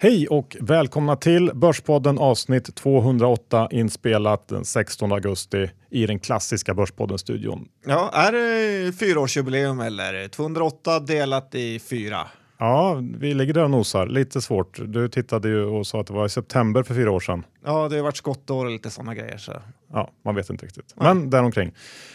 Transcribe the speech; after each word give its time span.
Hej 0.00 0.28
och 0.28 0.56
välkomna 0.60 1.16
till 1.16 1.50
Börspodden 1.54 2.18
avsnitt 2.18 2.74
208 2.74 3.68
inspelat 3.70 4.48
den 4.48 4.64
16 4.64 5.12
augusti 5.12 5.70
i 5.90 6.06
den 6.06 6.18
klassiska 6.18 6.74
Börspodden-studion. 6.74 7.68
Ja, 7.86 8.10
är 8.14 8.32
det 8.32 8.92
fyraårsjubileum 8.92 9.80
eller 9.80 10.28
208 10.28 11.00
delat 11.00 11.54
i 11.54 11.78
fyra? 11.78 12.26
Ja, 12.58 13.02
vi 13.18 13.34
ligger 13.34 13.54
där 13.54 13.64
och 13.64 13.70
nosar. 13.70 14.06
Lite 14.06 14.40
svårt. 14.40 14.80
Du 14.86 15.08
tittade 15.08 15.48
ju 15.48 15.64
och 15.64 15.86
sa 15.86 16.00
att 16.00 16.06
det 16.06 16.12
var 16.12 16.26
i 16.26 16.28
september 16.28 16.82
för 16.82 16.94
fyra 16.94 17.10
år 17.10 17.20
sedan. 17.20 17.44
Ja, 17.64 17.88
det 17.88 17.96
har 17.96 18.02
varit 18.02 18.16
skottår 18.16 18.64
och 18.64 18.72
lite 18.72 18.90
sådana 18.90 19.14
grejer. 19.14 19.38
Så. 19.38 19.52
Ja, 19.92 20.10
man 20.24 20.34
vet 20.34 20.50
inte 20.50 20.66
riktigt. 20.66 20.94
Men 20.96 21.30
däromkring. 21.30 21.74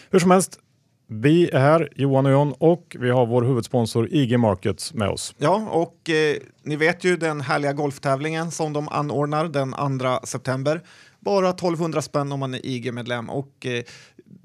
Hur 0.09 0.19
som 0.19 0.31
helst, 0.31 0.59
vi 1.07 1.49
är 1.49 1.59
här, 1.59 1.89
Johan 1.95 2.25
och 2.25 2.31
John, 2.31 2.53
och 2.59 2.95
vi 2.99 3.09
har 3.09 3.25
vår 3.25 3.41
huvudsponsor 3.41 4.07
IG 4.11 4.39
Markets 4.39 4.93
med 4.93 5.09
oss. 5.09 5.35
Ja, 5.37 5.69
och 5.71 6.09
eh, 6.09 6.37
ni 6.63 6.75
vet 6.75 7.03
ju 7.03 7.17
den 7.17 7.41
härliga 7.41 7.73
golftävlingen 7.73 8.51
som 8.51 8.73
de 8.73 8.89
anordnar 8.89 9.47
den 9.47 9.99
2 9.99 10.19
september. 10.23 10.81
Bara 11.19 11.49
1200 11.49 12.01
spänn 12.01 12.31
om 12.31 12.39
man 12.39 12.53
är 12.53 12.65
IG-medlem 12.65 13.29
och 13.29 13.65
eh, 13.65 13.83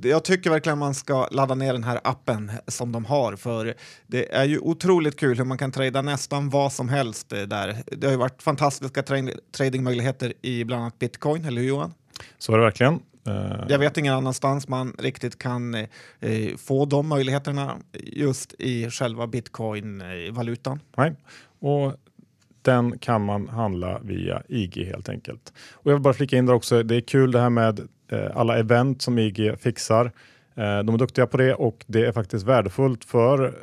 jag 0.03 0.25
tycker 0.25 0.51
verkligen 0.51 0.79
man 0.79 0.95
ska 0.95 1.29
ladda 1.31 1.55
ner 1.55 1.73
den 1.73 1.85
här 1.85 2.01
appen 2.05 2.53
som 2.67 2.93
de 2.93 3.05
har 3.05 3.37
för 3.37 3.75
det 4.07 4.35
är 4.35 4.45
ju 4.45 4.59
otroligt 4.59 5.17
kul 5.17 5.39
hur 5.39 5.45
man 5.45 5.59
kan 5.59 5.73
trada 5.73 6.03
nästan 6.03 6.51
vad 6.51 6.73
som 6.73 6.89
helst 6.89 7.33
eh, 7.33 7.43
där. 7.43 7.77
Det 7.87 8.07
har 8.07 8.13
ju 8.13 8.19
varit 8.19 8.43
fantastiska 8.43 9.03
tra 9.03 9.17
tradingmöjligheter 9.57 10.33
i 10.43 10.65
bland 10.65 10.83
annat 10.83 10.99
bitcoin, 10.99 11.45
eller 11.45 11.61
hur 11.61 11.69
Johan? 11.69 11.95
Så 12.39 12.53
är 12.53 12.59
det 12.59 12.65
verkligen. 12.65 13.01
Eh, 13.29 13.65
Jag 13.69 13.79
vet 13.79 13.97
ingen 13.97 14.15
annanstans 14.15 14.69
man 14.69 14.95
riktigt 14.99 15.39
kan 15.39 15.75
eh, 15.75 15.87
få 16.59 16.85
de 16.85 17.09
möjligheterna 17.09 17.77
just 17.93 18.55
i 18.59 18.91
själva 18.91 19.27
bitcoin-valutan. 19.27 20.81
Nej, 20.97 21.15
och 21.61 21.93
den 22.63 22.99
kan 22.99 23.25
man 23.25 23.49
handla 23.49 23.99
via 24.03 24.43
IG 24.49 24.85
helt 24.87 25.09
enkelt. 25.09 25.53
Och 25.73 25.91
jag 25.91 25.97
vill 25.97 26.03
bara 26.03 26.15
flika 26.15 26.37
in 26.37 26.47
där 26.47 26.55
också, 26.55 26.83
det 26.83 26.97
är 26.97 27.01
kul 27.01 27.33
det 27.33 27.41
här 27.41 27.51
med 27.51 27.81
eh, 28.13 28.31
alla 28.35 28.59
event 28.59 29.03
som 29.03 29.19
IG 29.19 29.59
fixar. 29.61 30.13
Eh, 30.55 30.79
de 30.79 30.95
är 30.95 30.99
duktiga 30.99 31.27
på 31.27 31.37
det 31.37 31.55
och 31.55 31.85
det 31.87 32.07
är 32.07 32.13
faktiskt 32.13 32.47
värdefullt 32.47 33.05
för 33.05 33.55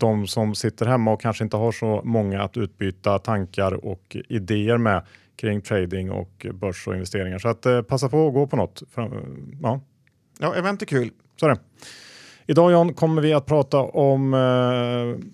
de 0.00 0.26
som 0.26 0.54
sitter 0.54 0.86
hemma 0.86 1.12
och 1.12 1.20
kanske 1.20 1.44
inte 1.44 1.56
har 1.56 1.72
så 1.72 2.00
många 2.04 2.42
att 2.42 2.56
utbyta 2.56 3.18
tankar 3.18 3.84
och 3.84 4.16
idéer 4.28 4.78
med 4.78 5.02
kring 5.40 5.60
trading 5.60 6.10
och 6.10 6.46
börs 6.54 6.86
och 6.88 6.94
investeringar. 6.94 7.38
Så 7.38 7.48
att 7.48 7.66
eh, 7.66 7.82
passa 7.82 8.08
på 8.08 8.28
att 8.28 8.34
gå 8.34 8.46
på 8.46 8.56
något. 8.56 8.82
Ja, 9.62 9.80
Ja, 10.40 10.54
event 10.54 10.82
är 10.82 10.86
kul. 10.86 11.10
så 11.40 11.46
är 11.46 11.50
det. 11.50 11.58
Idag 12.46 12.72
John 12.72 12.94
kommer 12.94 13.22
vi 13.22 13.32
att 13.32 13.46
prata 13.46 13.78
om 13.78 14.34
eh, 14.34 15.24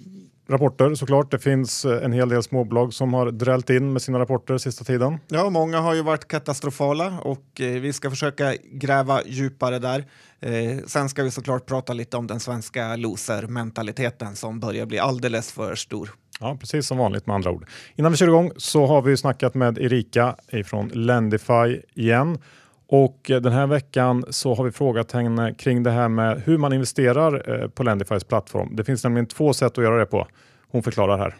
rapporter 0.53 0.95
såklart. 0.95 1.31
Det 1.31 1.39
finns 1.39 1.85
eh, 1.85 2.05
en 2.05 2.13
hel 2.13 2.29
del 2.29 2.43
småbolag 2.43 2.95
som 2.95 3.15
har 3.15 3.31
drällt 3.31 3.71
in 3.71 3.93
med 3.93 4.03
sina 4.03 4.19
rapporter 4.19 4.59
sista 4.59 4.85
tiden. 4.85 5.19
Ja, 5.29 5.51
många 5.51 5.81
har 5.81 5.95
ju 5.95 6.03
varit 6.03 6.29
katastrofala 6.29 7.21
och 7.21 7.61
eh, 7.61 7.81
vi 7.81 7.93
ska 7.93 8.11
försöka 8.11 8.55
gräva 8.73 9.21
djupare 9.27 9.79
där. 9.79 10.05
Eh, 10.41 10.79
sen 10.87 11.09
ska 11.09 11.23
vi 11.23 11.31
såklart 11.31 11.67
prata 11.67 11.93
lite 11.93 12.17
om 12.17 12.27
den 12.27 12.41
svenska 12.41 12.97
loser-mentaliteten 12.97 14.37
som 14.37 14.61
börjar 14.61 14.87
bli 14.87 14.99
alldeles 14.99 15.53
för 15.53 15.75
stor. 15.75 16.11
Ja, 16.41 16.57
precis 16.61 16.87
som 16.87 16.99
vanligt 16.99 17.27
med 17.27 17.35
andra 17.35 17.51
ord. 17.51 17.67
Innan 17.97 18.13
vi 18.13 18.19
kör 18.19 18.27
igång 18.27 18.53
så 18.57 18.87
har 18.87 19.03
vi 19.03 19.17
snackat 19.17 19.55
med 19.55 19.79
Erika 19.79 20.37
ifrån 20.49 20.89
Lendify 20.89 21.81
igen. 21.95 22.39
Och 22.87 23.31
eh, 23.31 23.41
den 23.41 23.53
här 23.53 23.67
veckan 23.67 24.25
så 24.31 24.55
har 24.55 24.65
vi 24.65 24.73
frågat 24.73 25.13
henne 25.13 25.55
kring 25.55 25.83
det 25.83 25.91
här 25.91 26.09
med 26.09 26.43
hur 26.45 26.59
man 26.59 26.73
investerar 26.73 27.63
eh, 27.63 27.69
på 27.69 27.83
Lendifys 27.83 28.25
plattform. 28.25 28.77
Det 28.77 28.85
finns 28.85 29.05
nämligen 29.05 29.27
två 29.27 29.53
sätt 29.55 29.79
att 29.79 29.85
göra 29.85 29.99
det 29.99 30.07
på. 30.07 30.27
Hon 30.71 30.83
förklarar 30.83 31.19
här. 31.19 31.37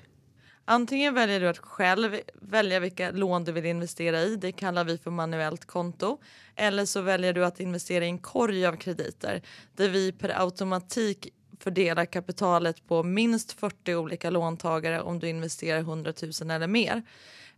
Antingen 0.67 1.15
väljer 1.15 1.41
du 1.41 1.49
att 1.49 1.59
själv 1.59 2.17
välja 2.35 2.81
vilka 2.81 3.11
lån 3.11 3.45
du 3.45 3.53
vill 3.53 3.67
investera 3.67 4.21
i, 4.21 4.37
det 4.37 4.53
kallar 4.53 4.85
vi 4.85 4.99
för 4.99 5.11
manuellt 5.11 5.65
konto. 5.65 6.19
Eller 6.57 6.85
så 6.85 7.01
väljer 7.01 7.33
du 7.33 7.45
att 7.45 7.61
investera 7.61 8.05
i 8.05 8.09
en 8.09 8.19
korg 8.19 8.67
av 8.67 8.77
krediter 8.77 9.43
där 9.77 9.89
vi 9.89 10.13
per 10.13 10.41
automatik 10.43 11.29
fördela 11.65 12.07
kapitalet 12.07 12.89
på 12.89 13.03
minst 13.03 13.53
40 13.53 13.95
olika 13.95 14.31
låntagare 14.31 15.03
om 15.03 15.19
du 15.19 15.29
investerar 15.29 15.79
100 15.79 16.13
000 16.41 16.51
eller 16.51 16.67
mer 16.67 17.03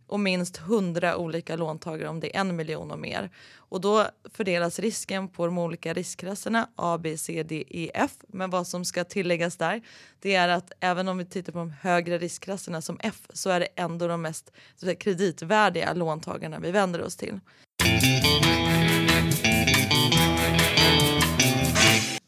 och 0.07 0.19
minst 0.19 0.57
100 0.57 1.17
olika 1.17 1.55
låntagare 1.55 2.09
om 2.09 2.19
det 2.19 2.35
är 2.35 2.41
en 2.41 2.55
miljon 2.55 2.91
och 2.91 2.99
mer. 2.99 3.29
Och 3.55 3.81
då 3.81 4.07
fördelas 4.33 4.79
risken 4.79 5.27
på 5.27 5.45
de 5.45 5.57
olika 5.57 5.93
riskklasserna 5.93 6.69
A, 6.75 6.97
B, 6.97 7.17
C, 7.17 7.43
D, 7.43 7.63
E, 7.69 7.91
F. 7.93 8.11
Men 8.27 8.49
vad 8.49 8.67
som 8.67 8.85
ska 8.85 9.03
tilläggas 9.03 9.57
där, 9.57 9.81
det 10.19 10.35
är 10.35 10.49
att 10.49 10.71
även 10.79 11.07
om 11.07 11.17
vi 11.17 11.25
tittar 11.25 11.53
på 11.53 11.59
de 11.59 11.73
högre 11.81 12.17
riskklasserna 12.17 12.81
som 12.81 12.99
F 13.03 13.21
så 13.33 13.49
är 13.49 13.59
det 13.59 13.67
ändå 13.75 14.07
de 14.07 14.21
mest 14.21 14.51
kreditvärdiga 14.99 15.93
låntagarna 15.93 16.59
vi 16.59 16.71
vänder 16.71 17.01
oss 17.01 17.15
till. 17.15 17.39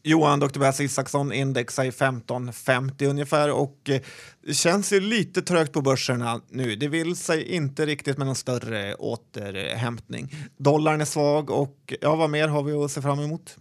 Johan, 0.04 0.40
Dr. 0.40 0.60
Bass 0.60 0.82
Isaksson, 0.82 1.34
index 1.34 1.80
är 1.80 1.84
1550 1.84 3.06
ungefär 3.06 3.52
och 3.52 3.90
eh, 3.90 4.02
det 4.48 4.54
känns 4.54 4.94
ju 4.94 5.00
lite 5.00 5.42
trögt 5.42 5.74
på 5.74 5.82
börserna 5.82 6.42
nu. 6.50 6.76
Det 6.76 6.88
vill 6.88 7.16
sig 7.16 7.56
inte 7.56 7.86
riktigt 7.86 8.18
med 8.18 8.28
någon 8.28 8.36
större 8.36 8.94
återhämtning. 8.94 10.36
Dollarn 10.58 11.02
är 11.02 11.06
svag 11.06 11.50
och 11.50 11.94
ja, 12.02 12.16
vad 12.16 12.30
mer 12.30 12.48
har 12.48 12.64
vi 12.64 12.74
att 12.74 12.92
se 12.92 13.02
fram 13.02 13.20
emot? 13.20 13.58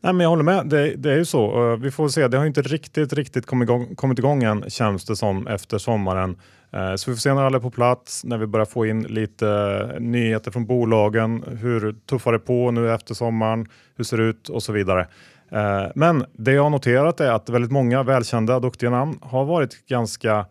Nej, 0.00 0.12
men 0.12 0.20
jag 0.20 0.28
håller 0.28 0.42
med, 0.42 0.66
det, 0.66 0.96
det 0.96 1.12
är 1.12 1.16
ju 1.16 1.24
så. 1.24 1.72
Eh, 1.72 1.78
vi 1.78 1.90
får 1.90 2.08
se, 2.08 2.28
det 2.28 2.38
har 2.38 2.46
inte 2.46 2.62
riktigt, 2.62 3.12
riktigt 3.12 3.46
kommit 3.46 3.66
igång, 3.66 3.94
kommit 3.94 4.18
igång 4.18 4.42
än 4.42 4.70
känns 4.70 5.04
det 5.04 5.16
som 5.16 5.46
efter 5.46 5.78
sommaren. 5.78 6.36
Eh, 6.72 6.94
så 6.94 7.10
vi 7.10 7.16
får 7.16 7.20
se 7.20 7.34
när 7.34 7.42
alla 7.42 7.56
är 7.56 7.60
på 7.60 7.70
plats, 7.70 8.24
när 8.24 8.38
vi 8.38 8.46
börjar 8.46 8.66
få 8.66 8.86
in 8.86 9.02
lite 9.02 9.96
nyheter 10.00 10.50
från 10.50 10.66
bolagen. 10.66 11.44
Hur 11.60 11.92
tuffar 11.92 12.32
det 12.32 12.38
på 12.38 12.70
nu 12.70 12.94
efter 12.94 13.14
sommaren? 13.14 13.66
Hur 13.96 14.04
ser 14.04 14.16
det 14.16 14.24
ut 14.24 14.48
och 14.48 14.62
så 14.62 14.72
vidare. 14.72 15.08
Eh, 15.50 15.86
men 15.94 16.24
det 16.32 16.52
jag 16.52 16.62
har 16.62 16.70
noterat 16.70 17.20
är 17.20 17.30
att 17.30 17.48
väldigt 17.48 17.70
många 17.70 18.02
välkända, 18.02 18.60
duktiga 18.60 18.90
namn 18.90 19.18
har 19.22 19.44
varit 19.44 19.86
ganska 19.86 20.46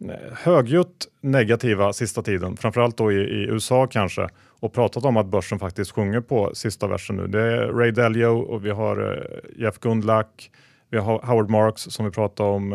eh, 0.00 0.32
högljutt 0.32 1.08
negativa 1.20 1.92
sista 1.92 2.22
tiden, 2.22 2.56
framförallt 2.56 2.96
då 2.96 3.12
i, 3.12 3.16
i 3.16 3.46
USA 3.48 3.86
kanske, 3.86 4.28
och 4.60 4.72
pratat 4.72 5.04
om 5.04 5.16
att 5.16 5.26
börsen 5.26 5.58
faktiskt 5.58 5.90
sjunger 5.90 6.20
på 6.20 6.50
sista 6.54 6.86
versen 6.86 7.16
nu. 7.16 7.26
Det 7.26 7.40
är 7.40 7.72
Ray 7.72 7.90
Dalio 7.90 8.26
och 8.26 8.64
vi 8.64 8.70
har 8.70 9.12
eh, 9.12 9.62
Jeff 9.62 9.78
Gundlach, 9.78 10.50
vi 10.90 10.98
har 10.98 11.18
Howard 11.18 11.50
Marks 11.50 11.82
som 11.82 12.04
vi 12.04 12.10
pratade 12.10 12.50
om 12.50 12.70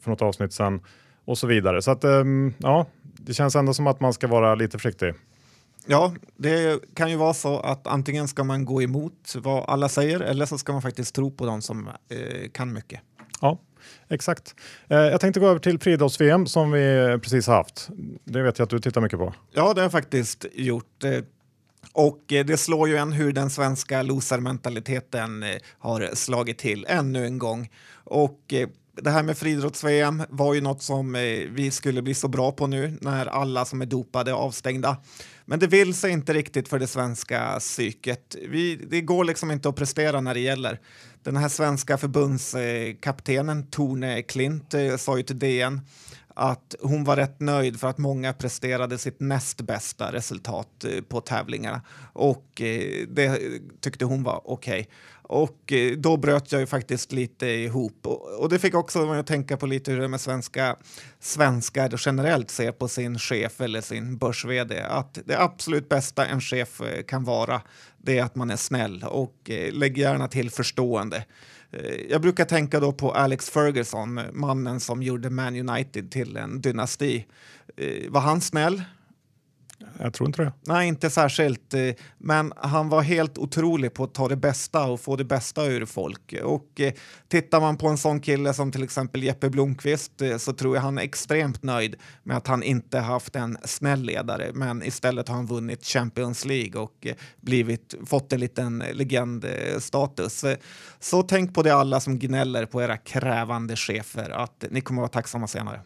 för 0.00 0.10
något 0.10 0.22
avsnitt 0.22 0.52
sedan 0.52 0.80
och 1.24 1.38
så 1.38 1.46
vidare. 1.46 1.82
Så 1.82 1.90
att 1.90 2.04
ehm, 2.04 2.54
ja, 2.58 2.86
det 3.02 3.34
känns 3.34 3.56
ändå 3.56 3.74
som 3.74 3.86
att 3.86 4.00
man 4.00 4.12
ska 4.12 4.26
vara 4.26 4.54
lite 4.54 4.78
försiktig. 4.78 5.14
Ja, 5.90 6.14
det 6.36 6.80
kan 6.94 7.10
ju 7.10 7.16
vara 7.16 7.34
så 7.34 7.60
att 7.60 7.86
antingen 7.86 8.28
ska 8.28 8.44
man 8.44 8.64
gå 8.64 8.82
emot 8.82 9.34
vad 9.36 9.64
alla 9.68 9.88
säger 9.88 10.20
eller 10.20 10.46
så 10.46 10.58
ska 10.58 10.72
man 10.72 10.82
faktiskt 10.82 11.14
tro 11.14 11.30
på 11.30 11.46
de 11.46 11.62
som 11.62 11.88
eh, 11.88 12.50
kan 12.52 12.72
mycket. 12.72 13.00
Ja, 13.40 13.58
exakt. 14.08 14.54
Eh, 14.88 14.98
jag 14.98 15.20
tänkte 15.20 15.40
gå 15.40 15.46
över 15.48 15.60
till 15.60 15.78
friidrotts-VM 15.78 16.46
som 16.46 16.70
vi 16.70 17.18
precis 17.22 17.46
har 17.46 17.54
haft. 17.54 17.88
Det 18.24 18.42
vet 18.42 18.58
jag 18.58 18.64
att 18.64 18.70
du 18.70 18.78
tittar 18.78 19.00
mycket 19.00 19.18
på. 19.18 19.34
Ja, 19.52 19.74
det 19.74 19.80
har 19.80 19.84
jag 19.84 19.92
faktiskt 19.92 20.46
gjort. 20.54 21.04
Eh, 21.04 21.20
Och 21.92 22.32
eh, 22.32 22.44
det 22.46 22.56
slår 22.56 22.88
ju 22.88 22.96
en 22.96 23.12
hur 23.12 23.32
den 23.32 23.50
svenska 23.50 24.02
losermentaliteten 24.02 25.42
eh, 25.42 25.56
har 25.78 26.10
slagit 26.14 26.58
till 26.58 26.86
ännu 26.88 27.24
en 27.26 27.38
gång. 27.38 27.70
Och 28.04 28.52
eh, 28.52 28.68
det 29.02 29.10
här 29.10 29.22
med 29.22 29.38
friidrotts-VM 29.38 30.22
var 30.28 30.54
ju 30.54 30.60
något 30.60 30.82
som 30.82 31.12
vi 31.50 31.70
skulle 31.70 32.02
bli 32.02 32.14
så 32.14 32.28
bra 32.28 32.52
på 32.52 32.66
nu 32.66 32.98
när 33.00 33.26
alla 33.26 33.64
som 33.64 33.82
är 33.82 33.86
dopade 33.86 34.30
är 34.30 34.34
avstängda. 34.34 34.96
Men 35.50 35.58
det 35.58 35.66
vill 35.66 35.94
sig 35.94 36.10
inte 36.10 36.32
riktigt 36.32 36.68
för 36.68 36.78
det 36.78 36.86
svenska 36.86 37.56
psyket. 37.58 38.36
Vi, 38.48 38.76
det 38.76 39.00
går 39.00 39.24
liksom 39.24 39.50
inte 39.50 39.68
att 39.68 39.76
prestera 39.76 40.20
när 40.20 40.34
det 40.34 40.40
gäller. 40.40 40.80
Den 41.22 41.36
här 41.36 41.48
svenska 41.48 41.98
förbundskaptenen 41.98 43.70
Tone 43.70 44.22
Klint 44.22 44.74
eh, 44.74 44.96
sa 44.96 45.16
ju 45.16 45.22
till 45.22 45.38
DN 45.38 45.80
att 46.38 46.74
hon 46.80 47.04
var 47.04 47.16
rätt 47.16 47.40
nöjd 47.40 47.80
för 47.80 47.88
att 47.88 47.98
många 47.98 48.32
presterade 48.32 48.98
sitt 48.98 49.20
näst 49.20 49.60
bästa 49.60 50.12
resultat 50.12 50.84
eh, 50.84 51.00
på 51.00 51.20
tävlingarna 51.20 51.82
och 52.12 52.60
eh, 52.60 53.06
det 53.08 53.40
tyckte 53.80 54.04
hon 54.04 54.22
var 54.22 54.42
okej. 54.44 54.88
Och 55.22 55.72
eh, 55.72 55.92
då 55.96 56.16
bröt 56.16 56.52
jag 56.52 56.60
ju 56.60 56.66
faktiskt 56.66 57.12
lite 57.12 57.46
ihop 57.46 58.06
och, 58.38 58.48
det 58.48 58.58
fick 58.58 58.74
också 58.74 59.06
mig 59.06 59.20
att 59.20 59.26
tänka 59.26 59.56
på 59.56 59.66
lite 59.66 59.90
hur 59.90 60.00
det 60.00 60.08
med 60.08 60.20
svenska 60.20 60.76
svenskar 61.20 61.94
generellt 61.98 62.50
ser 62.50 62.72
på 62.72 62.88
sin 62.88 63.18
chef 63.18 63.60
eller 63.60 63.80
sin 63.80 64.18
börs-vd. 64.18 64.80
Att 64.80 65.18
det 65.24 65.38
absolut 65.40 65.88
bästa 65.88 66.26
en 66.26 66.40
chef 66.40 66.80
kan 67.08 67.24
vara 67.24 67.62
det 67.98 68.18
är 68.18 68.22
att 68.22 68.34
man 68.34 68.50
är 68.50 68.56
snäll 68.56 69.04
och 69.04 69.34
lägger 69.46 69.72
lägg 69.72 69.98
gärna 69.98 70.28
till 70.28 70.50
förstående. 70.50 71.24
Eh, 71.72 72.10
jag 72.10 72.20
brukar 72.20 72.44
tänka 72.44 72.80
då 72.80 72.92
på 72.92 73.12
Alex 73.12 73.50
Ferguson, 73.50 74.20
mannen 74.32 74.80
som 74.80 75.02
gjorde 75.02 75.30
Man 75.30 75.68
United 75.68 76.10
till 76.10 76.36
en 76.36 76.60
dynasti. 76.60 77.26
Eh, 77.76 78.10
var 78.10 78.20
han 78.20 78.40
snäll? 78.40 78.82
Jag 80.00 80.12
tror 80.14 80.28
inte 80.28 80.42
det. 80.42 80.52
Nej, 80.66 80.88
inte 80.88 81.10
särskilt. 81.10 81.74
eh, 81.74 81.80
Men 82.18 82.52
han 82.56 82.88
var 82.88 83.02
helt 83.02 83.38
otrolig 83.38 83.94
på 83.94 84.04
att 84.04 84.14
ta 84.14 84.28
det 84.28 84.36
bästa 84.36 84.84
och 84.84 85.00
få 85.00 85.16
det 85.16 85.24
bästa 85.24 85.66
ur 85.66 85.84
folk. 85.86 86.34
Och 86.42 86.80
eh, 86.80 86.92
tittar 87.28 87.60
man 87.60 87.76
på 87.76 87.88
en 87.88 87.98
sån 87.98 88.20
kille 88.20 88.54
som 88.54 88.72
till 88.72 88.82
exempel 88.82 89.22
Jeppe 89.22 89.50
Blomqvist 89.50 90.22
eh, 90.22 90.36
så 90.36 90.52
tror 90.52 90.76
jag 90.76 90.82
han 90.82 90.98
är 90.98 91.02
extremt 91.02 91.62
nöjd 91.62 91.96
med 92.22 92.36
att 92.36 92.46
han 92.46 92.62
inte 92.62 92.98
haft 92.98 93.36
en 93.36 93.58
snäll 93.64 94.02
ledare, 94.02 94.50
men 94.54 94.82
istället 94.82 95.28
har 95.28 95.36
han 95.36 95.46
vunnit 95.46 95.84
Champions 95.84 96.44
League 96.44 96.80
och 96.80 97.06
blivit, 97.40 97.94
fått 98.06 98.32
en 98.32 98.40
liten 98.40 98.84
legendstatus. 98.92 100.44
Så 101.00 101.22
tänk 101.22 101.54
på 101.54 101.62
det 101.62 101.70
alla 101.74 102.00
som 102.00 102.18
gnäller 102.18 102.66
på 102.66 102.82
era 102.82 102.96
krävande 102.96 103.76
chefer, 103.76 104.30
att 104.30 104.64
ni 104.70 104.80
kommer 104.80 105.00
vara 105.00 105.08
tacksamma 105.10 105.46
senare. 105.46 105.80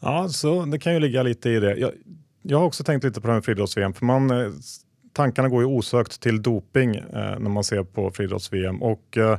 Ja, 0.00 0.28
så 0.28 0.64
det 0.64 0.78
kan 0.78 0.94
ju 0.94 1.00
ligga 1.00 1.22
lite 1.22 1.50
i 1.50 1.60
det. 1.60 1.76
Jag, 1.76 1.92
jag 2.46 2.58
har 2.58 2.64
också 2.64 2.84
tänkt 2.84 3.04
lite 3.04 3.20
på 3.20 3.26
det 3.26 3.32
här 3.32 3.36
med 3.36 3.44
friidrotts-VM, 3.44 3.92
för 3.92 4.04
man, 4.04 4.30
eh, 4.30 4.50
tankarna 5.12 5.48
går 5.48 5.62
ju 5.62 5.66
osökt 5.66 6.20
till 6.20 6.42
doping 6.42 6.96
eh, 6.96 7.38
när 7.38 7.50
man 7.50 7.64
ser 7.64 7.82
på 7.82 8.10
friidrotts-VM. 8.10 8.82
Och, 8.82 9.16
eh, 9.16 9.38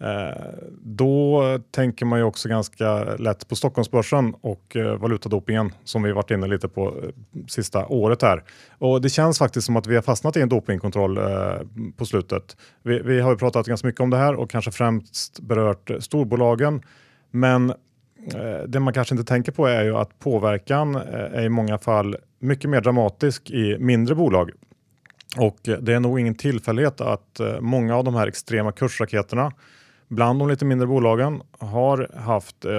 eh, 0.00 0.36
då 0.82 1.42
tänker 1.70 2.06
man 2.06 2.18
ju 2.18 2.24
också 2.24 2.48
ganska 2.48 3.04
lätt 3.04 3.48
på 3.48 3.56
Stockholmsbörsen 3.56 4.34
och 4.40 4.76
eh, 4.76 4.96
valutadopingen 4.96 5.72
som 5.84 6.02
vi 6.02 6.12
varit 6.12 6.30
inne 6.30 6.46
lite 6.46 6.68
på 6.68 6.86
eh, 6.88 7.10
sista 7.48 7.86
året 7.86 8.22
här. 8.22 8.44
Och 8.78 9.00
det 9.00 9.08
känns 9.10 9.38
faktiskt 9.38 9.66
som 9.66 9.76
att 9.76 9.86
vi 9.86 9.94
har 9.94 10.02
fastnat 10.02 10.36
i 10.36 10.40
en 10.40 10.48
dopingkontroll 10.48 11.18
eh, 11.18 11.24
på 11.96 12.06
slutet. 12.06 12.56
Vi, 12.82 12.98
vi 12.98 13.20
har 13.20 13.30
ju 13.30 13.38
pratat 13.38 13.66
ganska 13.66 13.86
mycket 13.86 14.00
om 14.00 14.10
det 14.10 14.16
här 14.16 14.34
och 14.34 14.50
kanske 14.50 14.70
främst 14.70 15.40
berört 15.40 15.90
storbolagen. 16.00 16.82
Men 17.30 17.72
Eh, 18.26 18.68
det 18.68 18.80
man 18.80 18.94
kanske 18.94 19.14
inte 19.14 19.24
tänker 19.24 19.52
på 19.52 19.66
är 19.66 19.84
ju 19.84 19.96
att 19.96 20.18
påverkan 20.18 20.94
eh, 20.94 21.02
är 21.12 21.42
i 21.42 21.48
många 21.48 21.78
fall 21.78 22.16
mycket 22.38 22.70
mer 22.70 22.80
dramatisk 22.80 23.50
i 23.50 23.78
mindre 23.78 24.14
bolag. 24.14 24.50
Och 25.38 25.68
eh, 25.68 25.78
det 25.78 25.94
är 25.94 26.00
nog 26.00 26.20
ingen 26.20 26.34
tillfällighet 26.34 27.00
att 27.00 27.40
många 27.60 27.96
av 27.96 28.04
de 28.04 28.14
här 28.14 28.26
extrema 28.26 28.72
kursraketerna 28.72 29.52
bland 30.12 30.38
de 30.38 30.48
lite 30.48 30.64
mindre 30.64 30.86
bolagen 30.86 31.42
har 31.58 32.08
haft 32.16 32.64
eh, 32.64 32.72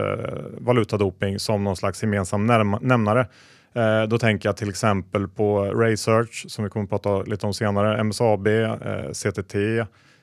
valutadoping 0.58 1.40
som 1.40 1.64
någon 1.64 1.76
slags 1.76 2.04
gemensam 2.04 2.46
nämnare. 2.82 3.28
Eh, 3.74 4.04
då 4.04 4.18
tänker 4.18 4.50
jag 4.50 4.58
till 4.58 4.70
exempel 4.70 5.28
på 5.28 5.64
Research 5.64 6.46
som 6.48 6.64
vi 6.64 6.70
kommer 6.70 6.84
att 6.84 6.90
prata 6.90 7.22
lite 7.22 7.46
om 7.46 7.54
senare, 7.54 8.04
MSAB, 8.04 8.48
eh, 8.48 9.12
CTT, 9.14 9.56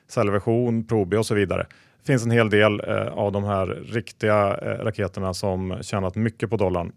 Cellvision, 0.07 0.83
Probi 0.83 1.17
och 1.17 1.25
så 1.25 1.35
vidare. 1.35 1.65
Finns 2.03 2.25
en 2.25 2.31
hel 2.31 2.49
del 2.49 2.81
eh, 2.87 3.07
av 3.07 3.31
de 3.31 3.43
här 3.43 3.65
riktiga 3.67 4.57
eh, 4.57 4.83
raketerna 4.83 5.33
som 5.33 5.77
tjänat 5.81 6.15
mycket 6.15 6.49
på 6.49 6.57
dollarn. 6.57 6.91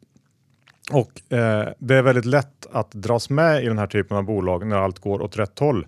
Och 0.92 1.32
eh, 1.32 1.68
det 1.78 1.94
är 1.94 2.02
väldigt 2.02 2.24
lätt 2.24 2.66
att 2.72 2.92
dras 2.92 3.30
med 3.30 3.64
i 3.64 3.66
den 3.66 3.78
här 3.78 3.86
typen 3.86 4.16
av 4.16 4.24
bolag 4.24 4.66
när 4.66 4.76
allt 4.76 4.98
går 4.98 5.22
åt 5.22 5.38
rätt 5.38 5.58
håll. 5.58 5.86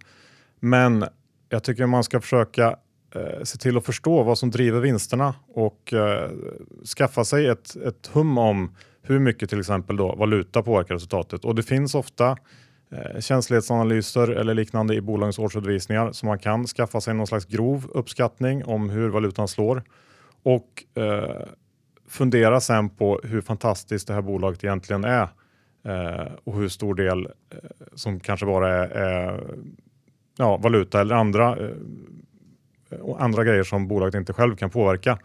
Men 0.61 1.05
jag 1.49 1.65
tycker 1.65 1.87
man 1.87 2.05
ska 2.05 2.21
försöka 2.21 2.77
eh, 3.15 3.43
se 3.43 3.59
till 3.59 3.77
att 3.77 3.87
förstå 3.87 4.23
vad 4.23 4.39
som 4.39 4.51
driver 4.51 4.81
vinsterna 4.81 5.35
och 5.55 5.93
eh, 5.93 6.31
skaffa 6.97 7.25
sig 7.25 7.47
ett, 7.47 7.77
ett 7.77 8.11
hum 8.13 8.39
om 8.39 8.75
hur 9.03 9.19
mycket 9.19 9.51
till 9.51 9.61
exempel 9.61 9.97
då 9.97 10.15
valuta 10.15 10.63
påverkar 10.63 10.95
resultatet. 10.95 11.45
Och 11.45 11.55
det 11.55 11.63
finns 11.63 11.95
ofta 11.95 12.29
eh, 12.29 12.37
Eh, 12.91 13.21
känslighetsanalyser 13.21 14.29
eller 14.29 14.55
liknande 14.55 14.95
i 14.95 15.01
bolagens 15.01 15.39
årsredovisningar 15.39 16.13
så 16.13 16.27
man 16.27 16.39
kan 16.39 16.67
skaffa 16.67 17.01
sig 17.01 17.15
någon 17.15 17.27
slags 17.27 17.45
grov 17.47 17.91
uppskattning 17.95 18.65
om 18.65 18.91
hur 18.91 19.09
valutan 19.09 19.49
slår 19.49 19.83
och 20.43 20.85
eh, 20.95 21.47
fundera 22.09 22.61
sen 22.61 22.89
på 22.89 23.21
hur 23.25 23.41
fantastiskt 23.41 24.09
det 24.09 24.15
här 24.15 24.23
bolaget 24.23 24.65
egentligen 24.65 25.05
är 25.05 25.29
eh, 25.85 26.33
och 26.45 26.57
hur 26.57 26.69
stor 26.69 26.95
del 26.95 27.27
eh, 27.27 27.59
som 27.95 28.21
kanske 28.21 28.47
bara 28.47 28.69
är, 28.69 28.89
är 28.89 29.45
ja, 30.37 30.57
valuta 30.57 31.01
eller 31.01 31.15
andra, 31.15 31.57
eh, 31.59 32.99
och 33.01 33.23
andra 33.23 33.45
grejer 33.45 33.63
som 33.63 33.89
bolaget 33.89 34.15
inte 34.15 34.33
själv 34.33 34.57
kan 34.57 34.71
påverka. 34.71 35.19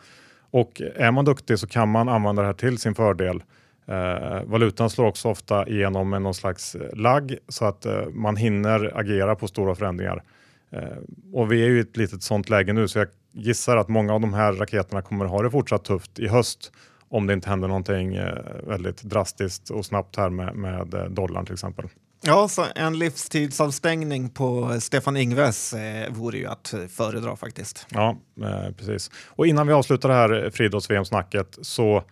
Och 0.52 0.82
är 0.96 1.12
man 1.12 1.26
duktig 1.26 1.60
så 1.60 1.68
kan 1.68 1.90
man 1.90 2.10
använda 2.10 2.42
det 2.42 2.48
här 2.48 2.54
till 2.54 2.78
sin 2.78 2.96
fördel 2.96 3.44
Eh, 3.86 4.44
valutan 4.44 4.90
slår 4.90 5.06
också 5.06 5.30
ofta 5.30 5.68
igenom 5.68 6.10
med 6.10 6.22
någon 6.22 6.34
slags 6.34 6.76
eh, 6.76 6.96
lagg 6.96 7.38
så 7.48 7.66
att 7.66 7.86
eh, 7.86 8.06
man 8.10 8.36
hinner 8.36 9.00
agera 9.00 9.36
på 9.36 9.48
stora 9.48 9.76
förändringar. 9.76 10.24
Eh, 10.72 10.98
och 11.34 11.52
vi 11.52 11.64
är 11.64 11.68
ju 11.68 11.78
i 11.78 11.82
ett 11.82 11.98
litet 11.98 12.24
sånt 12.24 12.50
läge 12.50 12.74
nu 12.74 12.88
så 12.88 13.00
jag 13.00 13.08
gissar 13.34 13.78
att 13.78 13.90
många 13.90 14.14
av 14.14 14.22
de 14.22 14.34
här 14.34 14.54
raketerna 14.54 15.02
kommer 15.02 15.26
ha 15.26 15.42
det 15.42 15.52
fortsatt 15.52 15.84
tufft 15.84 16.20
i 16.20 16.28
höst 16.28 16.72
om 17.10 17.28
det 17.28 17.34
inte 17.34 17.50
händer 17.50 17.68
någonting 17.68 18.16
eh, 18.16 18.38
väldigt 18.68 19.04
drastiskt 19.04 19.70
och 19.70 19.86
snabbt 19.86 20.16
här 20.16 20.30
med, 20.30 20.56
med 20.56 20.94
eh, 20.94 21.04
dollarn 21.04 21.46
till 21.46 21.54
exempel. 21.54 21.86
Ja, 22.24 22.48
så 22.48 22.66
en 22.76 23.00
livstidsavstängning 23.00 24.30
på 24.30 24.78
Stefan 24.80 25.18
Ingves 25.18 25.74
eh, 25.74 26.12
vore 26.12 26.38
ju 26.38 26.48
att 26.48 26.74
föredra 26.90 27.36
faktiskt. 27.36 27.88
Ja, 27.90 28.18
eh, 28.42 28.72
precis. 28.78 29.12
Och 29.28 29.48
innan 29.48 29.68
vi 29.68 29.74
avslutar 29.74 30.10
det 30.10 30.16
här 30.16 30.50
friidrotts-VM-snacket 30.50 31.58
så 31.62 32.04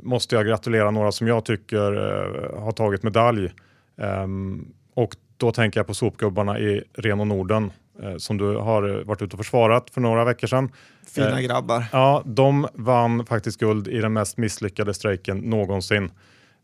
måste 0.00 0.34
jag 0.34 0.46
gratulera 0.46 0.90
några 0.90 1.12
som 1.12 1.26
jag 1.26 1.44
tycker 1.44 1.92
eh, 1.92 2.60
har 2.62 2.72
tagit 2.72 3.02
medalj. 3.02 3.52
Um, 3.96 4.74
och 4.94 5.16
då 5.36 5.52
tänker 5.52 5.80
jag 5.80 5.86
på 5.86 5.94
sopgubbarna 5.94 6.58
i 6.58 6.82
Reno 6.94 7.24
Norden 7.24 7.72
eh, 8.02 8.16
som 8.16 8.38
du 8.38 8.56
har 8.56 9.04
varit 9.04 9.22
ute 9.22 9.36
och 9.36 9.44
försvarat 9.44 9.90
för 9.90 10.00
några 10.00 10.24
veckor 10.24 10.46
sedan. 10.46 10.72
Fina 11.06 11.42
grabbar. 11.42 11.84
Ja, 11.92 12.22
de 12.24 12.68
vann 12.74 13.26
faktiskt 13.26 13.60
guld 13.60 13.88
i 13.88 13.98
den 13.98 14.12
mest 14.12 14.36
misslyckade 14.36 14.94
strejken 14.94 15.38
någonsin. 15.38 16.10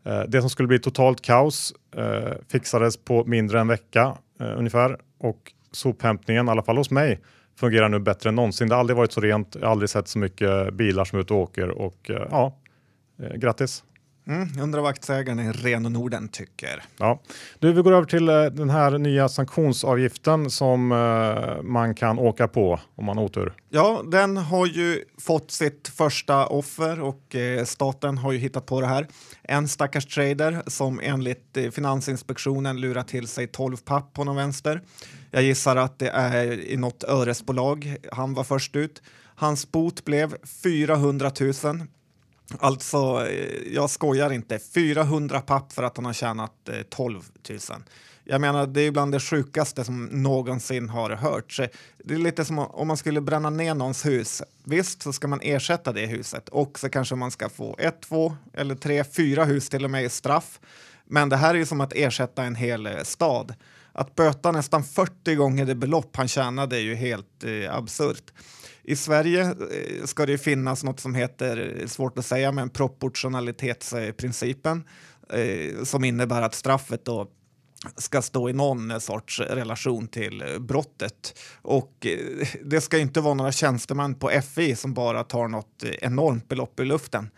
Eh, 0.05 0.21
det 0.27 0.41
som 0.41 0.49
skulle 0.49 0.67
bli 0.67 0.79
totalt 0.79 1.21
kaos 1.21 1.73
eh, 1.95 2.33
fixades 2.51 2.97
på 2.97 3.23
mindre 3.25 3.57
än 3.57 3.61
en 3.61 3.67
vecka 3.67 4.17
eh, 4.39 4.57
ungefär 4.57 4.97
och 5.19 5.53
sophämtningen, 5.71 6.47
i 6.47 6.51
alla 6.51 6.63
fall 6.63 6.77
hos 6.77 6.91
mig, 6.91 7.19
fungerar 7.59 7.89
nu 7.89 7.99
bättre 7.99 8.29
än 8.29 8.35
någonsin. 8.35 8.69
Det 8.69 8.75
har 8.75 8.79
aldrig 8.79 8.97
varit 8.97 9.11
så 9.11 9.21
rent, 9.21 9.55
jag 9.55 9.61
har 9.61 9.71
aldrig 9.71 9.89
sett 9.89 10.07
så 10.07 10.19
mycket 10.19 10.73
bilar 10.73 11.05
som 11.05 11.17
är 11.17 11.23
ute 11.23 11.33
och 11.33 11.39
åker 11.39 11.69
och 11.69 12.11
ja, 12.31 12.57
Eh, 13.19 13.37
grattis! 13.37 13.83
Mm, 14.27 14.47
undrar 14.61 14.81
vad 14.81 14.89
aktieägarna 14.89 15.43
i 15.43 15.51
Reno 15.51 15.89
Norden 15.89 16.27
tycker. 16.27 16.83
Ja. 16.97 17.21
Du, 17.59 17.73
vi 17.73 17.81
går 17.81 17.93
över 17.93 18.05
till 18.05 18.29
eh, 18.29 18.43
den 18.43 18.69
här 18.69 18.97
nya 18.97 19.29
sanktionsavgiften 19.29 20.49
som 20.49 20.91
eh, 20.91 21.61
man 21.63 21.95
kan 21.95 22.19
åka 22.19 22.47
på 22.47 22.79
om 22.95 23.05
man 23.05 23.17
har 23.17 23.25
otur. 23.25 23.53
Ja, 23.69 24.03
den 24.11 24.37
har 24.37 24.65
ju 24.65 25.03
fått 25.17 25.51
sitt 25.51 25.87
första 25.87 26.47
offer 26.47 27.01
och 27.01 27.35
eh, 27.35 27.65
staten 27.65 28.17
har 28.17 28.31
ju 28.31 28.37
hittat 28.37 28.65
på 28.65 28.81
det 28.81 28.87
här. 28.87 29.07
En 29.43 29.67
stackars 29.67 30.05
trader 30.05 30.61
som 30.67 30.99
enligt 31.03 31.57
eh, 31.57 31.71
Finansinspektionen 31.71 32.81
lurat 32.81 33.07
till 33.07 33.27
sig 33.27 33.47
12 33.47 33.77
papp 33.77 34.13
på 34.13 34.23
någon 34.23 34.35
vänster. 34.35 34.81
Jag 35.31 35.43
gissar 35.43 35.75
att 35.75 35.99
det 35.99 36.09
är 36.09 36.51
i 36.69 36.77
något 36.77 37.03
öresbolag. 37.03 37.95
Han 38.11 38.33
var 38.33 38.43
först 38.43 38.75
ut. 38.75 39.01
Hans 39.35 39.71
bot 39.71 40.05
blev 40.05 40.35
400 40.63 41.31
000 41.39 41.53
Alltså, 42.59 43.27
eh, 43.27 43.73
jag 43.73 43.89
skojar 43.89 44.33
inte. 44.33 44.59
400 44.59 45.41
papp 45.41 45.73
för 45.73 45.83
att 45.83 45.97
han 45.97 46.05
har 46.05 46.13
tjänat 46.13 46.69
eh, 46.69 46.81
12 46.89 47.21
000. 47.49 47.59
Jag 48.25 48.41
menar, 48.41 48.67
det 48.67 48.81
är 48.81 48.91
bland 48.91 49.11
det 49.11 49.19
sjukaste 49.19 49.83
som 49.83 50.05
någonsin 50.05 50.89
har 50.89 51.09
hörts. 51.09 51.59
Eh, 51.59 51.67
det 51.97 52.13
är 52.13 52.17
lite 52.17 52.45
som 52.45 52.59
om 52.59 52.87
man 52.87 52.97
skulle 52.97 53.21
bränna 53.21 53.49
ner 53.49 53.73
någons 53.73 54.05
hus. 54.05 54.41
Visst 54.63 55.01
så 55.01 55.13
ska 55.13 55.27
man 55.27 55.39
ersätta 55.41 55.91
det 55.91 56.05
huset 56.05 56.49
och 56.49 56.79
så 56.79 56.89
kanske 56.89 57.15
man 57.15 57.31
ska 57.31 57.49
få 57.49 57.75
ett, 57.79 58.01
två 58.01 58.35
eller 58.53 58.75
tre, 58.75 59.03
fyra 59.03 59.45
hus 59.45 59.69
till 59.69 59.85
och 59.85 59.91
med 59.91 60.03
i 60.03 60.09
straff. 60.09 60.59
Men 61.05 61.29
det 61.29 61.37
här 61.37 61.53
är 61.53 61.57
ju 61.57 61.65
som 61.65 61.81
att 61.81 61.93
ersätta 61.93 62.43
en 62.43 62.55
hel 62.55 62.89
stad. 63.03 63.53
Att 63.91 64.15
böta 64.15 64.51
nästan 64.51 64.83
40 64.83 65.35
gånger 65.35 65.65
det 65.65 65.75
belopp 65.75 66.15
han 66.15 66.27
tjänade 66.27 66.77
är 66.77 66.81
ju 66.81 66.95
helt 66.95 67.43
eh, 67.43 67.75
absurt. 67.75 68.31
I 68.83 68.95
Sverige 68.95 69.41
eh, 69.41 70.05
ska 70.05 70.25
det 70.25 70.37
finnas 70.37 70.83
något 70.83 70.99
som 70.99 71.15
heter, 71.15 71.83
svårt 71.87 72.17
att 72.17 72.25
säga, 72.25 72.51
men 72.51 72.69
proportionalitetsprincipen 72.69 74.83
eh, 75.29 75.83
som 75.83 76.03
innebär 76.03 76.41
att 76.41 76.55
straffet 76.55 77.05
då 77.05 77.27
ska 77.97 78.21
stå 78.21 78.49
i 78.49 78.53
någon 78.53 79.01
sorts 79.01 79.39
relation 79.39 80.07
till 80.07 80.43
brottet. 80.59 81.39
Och 81.61 82.05
eh, 82.05 82.47
det 82.63 82.81
ska 82.81 82.97
inte 82.97 83.21
vara 83.21 83.33
några 83.33 83.51
tjänstemän 83.51 84.15
på 84.15 84.31
FI 84.55 84.75
som 84.75 84.93
bara 84.93 85.23
tar 85.23 85.47
något 85.47 85.83
enormt 85.83 86.47
belopp 86.47 86.79
i 86.79 86.85
luften. 86.85 87.29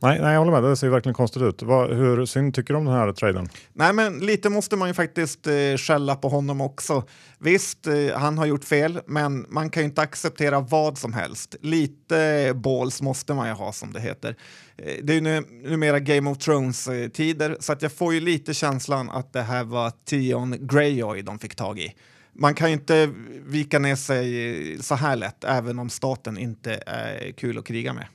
Nej, 0.00 0.20
nej, 0.20 0.32
jag 0.32 0.38
håller 0.38 0.52
med. 0.52 0.70
Det 0.70 0.76
ser 0.76 0.88
verkligen 0.88 1.14
konstigt 1.14 1.42
ut. 1.42 1.62
Vad, 1.62 1.96
hur 1.96 2.26
synd 2.26 2.54
tycker 2.54 2.74
du 2.74 2.78
om 2.78 2.84
den 2.84 2.94
här 2.94 3.12
traden? 3.12 3.48
Nej, 3.72 3.92
men 3.92 4.18
lite 4.18 4.50
måste 4.50 4.76
man 4.76 4.88
ju 4.88 4.94
faktiskt 4.94 5.46
eh, 5.46 5.76
skälla 5.76 6.16
på 6.16 6.28
honom 6.28 6.60
också. 6.60 7.04
Visst, 7.38 7.86
eh, 7.86 7.94
han 8.16 8.38
har 8.38 8.46
gjort 8.46 8.64
fel, 8.64 9.00
men 9.06 9.46
man 9.48 9.70
kan 9.70 9.82
ju 9.82 9.88
inte 9.88 10.02
acceptera 10.02 10.60
vad 10.60 10.98
som 10.98 11.12
helst. 11.12 11.56
Lite 11.60 12.52
balls 12.54 13.02
måste 13.02 13.34
man 13.34 13.48
ju 13.48 13.54
ha, 13.54 13.72
som 13.72 13.92
det 13.92 14.00
heter. 14.00 14.36
Eh, 14.76 14.94
det 15.02 15.12
är 15.12 15.14
ju 15.14 15.20
nu, 15.20 15.44
numera 15.64 16.00
Game 16.00 16.30
of 16.30 16.38
Thrones-tider, 16.38 17.56
så 17.60 17.72
att 17.72 17.82
jag 17.82 17.92
får 17.92 18.14
ju 18.14 18.20
lite 18.20 18.54
känslan 18.54 19.10
att 19.10 19.32
det 19.32 19.42
här 19.42 19.64
var 19.64 19.92
Tion 20.04 20.66
Greyjoy 20.66 21.22
de 21.22 21.38
fick 21.38 21.54
tag 21.54 21.78
i. 21.78 21.94
Man 22.32 22.54
kan 22.54 22.68
ju 22.68 22.74
inte 22.74 23.10
vika 23.46 23.78
ner 23.78 23.96
sig 23.96 24.82
så 24.82 24.94
här 24.94 25.16
lätt, 25.16 25.44
även 25.44 25.78
om 25.78 25.90
staten 25.90 26.38
inte 26.38 26.82
är 26.86 27.32
kul 27.32 27.58
att 27.58 27.64
kriga 27.64 27.92
med. 27.92 28.06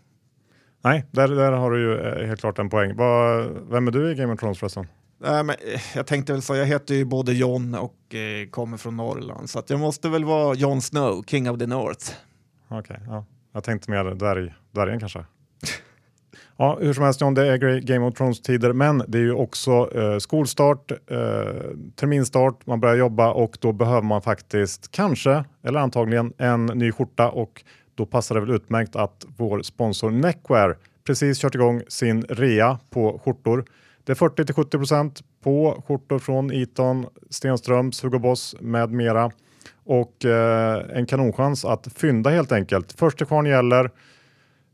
Nej, 0.84 1.06
där, 1.12 1.28
där 1.28 1.52
har 1.52 1.72
du 1.72 1.82
ju 1.82 2.00
eh, 2.00 2.28
helt 2.28 2.40
klart 2.40 2.60
en 2.60 2.70
poäng. 2.70 2.96
Var, 2.96 3.52
vem 3.72 3.88
är 3.88 3.92
du 3.92 4.12
i 4.12 4.16
Game 4.16 4.34
of 4.34 4.40
Thrones 4.40 4.60
förresten? 4.60 4.88
Nej, 5.18 5.44
men, 5.44 5.56
eh, 5.74 5.82
jag 5.96 6.08
tänkte 6.08 6.34
väl 6.34 6.42
så, 6.42 6.56
jag 6.56 6.66
heter 6.66 6.96
ju 6.96 7.06
både 7.06 7.34
John 7.34 7.76
och 7.76 8.16
eh, 8.16 8.50
kommer 8.50 8.78
från 8.78 8.98
Norrland 8.98 9.50
så 9.50 9.60
att 9.60 9.70
jag 9.70 9.80
måste 9.80 10.10
väl 10.10 10.24
vara 10.24 10.56
Jon 10.56 10.82
Snow, 10.82 11.24
King 11.28 11.50
of 11.50 11.60
the 11.60 11.68
North. 11.68 12.12
Okej, 12.68 12.80
okay, 12.80 12.98
ja. 13.08 13.26
jag 13.54 13.64
tänkte 13.64 13.92
mer 13.92 14.04
dvärg, 14.04 14.54
dvärgen 14.72 15.00
kanske. 15.00 15.26
Ja, 16.58 16.78
hur 16.82 16.94
som 16.94 17.04
helst 17.04 17.22
John, 17.22 17.34
det 17.34 17.48
är 17.48 17.80
Game 17.80 18.06
of 18.06 18.14
Thrones-tider, 18.14 18.74
men 18.74 19.04
det 19.08 19.18
är 19.18 19.22
ju 19.22 19.34
också 19.34 19.90
eh, 19.96 20.18
skolstart, 20.18 20.92
eh, 20.92 20.98
terminstart, 21.96 22.66
man 22.66 22.80
börjar 22.80 22.96
jobba 22.96 23.32
och 23.32 23.58
då 23.62 23.72
behöver 23.72 24.02
man 24.02 24.22
faktiskt 24.22 24.92
kanske, 24.92 25.44
eller 25.64 25.80
antagligen, 25.80 26.34
en 26.38 26.66
ny 26.66 26.92
skjorta 26.92 27.30
och 27.30 27.64
då 27.96 28.06
passar 28.06 28.36
det 28.36 28.42
väl 28.42 28.56
utmärkt 28.56 28.96
att 28.96 29.26
vår 29.38 29.62
sponsor 29.62 30.12
Neckwear 30.12 30.78
precis 31.04 31.40
kört 31.40 31.56
igång 31.56 31.82
sin 31.88 32.24
rea 32.24 32.80
på 32.90 33.22
skjortor. 33.26 33.66
Det 34.04 34.12
är 34.12 34.16
40 34.16 34.46
till 34.46 34.56
70% 34.56 35.24
på 35.44 35.84
skjortor 35.88 36.20
från 36.20 36.52
Eton, 36.52 37.06
Stenströms, 37.30 38.04
Hugo 38.04 38.20
Boss 38.20 38.56
med 38.60 38.92
mera 38.92 39.32
och 39.86 40.26
eh, 40.26 40.98
en 40.98 41.06
kanonchans 41.06 41.66
att 41.66 41.88
fynda 41.96 42.30
helt 42.30 42.52
enkelt. 42.52 42.92
Först 42.92 43.18
till 43.18 43.28
kvarn 43.28 43.46
gäller. 43.46 43.92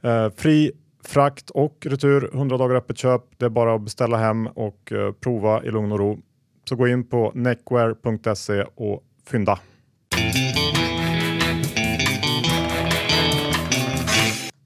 Eh, 0.01 0.29
fri 0.35 0.71
frakt 1.03 1.49
och 1.49 1.87
retur, 1.89 2.29
100 2.33 2.57
dagar 2.57 2.75
öppet 2.75 2.97
köp. 2.97 3.21
Det 3.37 3.45
är 3.45 3.49
bara 3.49 3.75
att 3.75 3.81
beställa 3.81 4.17
hem 4.17 4.47
och 4.47 4.91
eh, 4.91 5.11
prova 5.11 5.63
i 5.63 5.71
lugn 5.71 5.91
och 5.91 5.99
ro. 5.99 6.19
Så 6.69 6.75
gå 6.75 6.87
in 6.87 7.07
på 7.07 7.31
neckwear.se 7.35 8.65
och 8.75 9.03
fynda. 9.25 9.59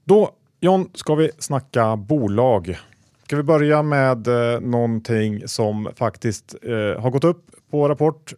Då 0.04 0.30
John, 0.60 0.90
ska 0.94 1.14
vi 1.14 1.30
snacka 1.38 1.96
bolag. 1.96 2.78
Ska 3.24 3.36
vi 3.36 3.42
börja 3.42 3.82
med 3.82 4.26
eh, 4.26 4.60
någonting 4.60 5.48
som 5.48 5.88
faktiskt 5.96 6.54
eh, 6.62 7.02
har 7.02 7.10
gått 7.10 7.24
upp 7.24 7.50
på 7.70 7.88
Rapport 7.88 8.34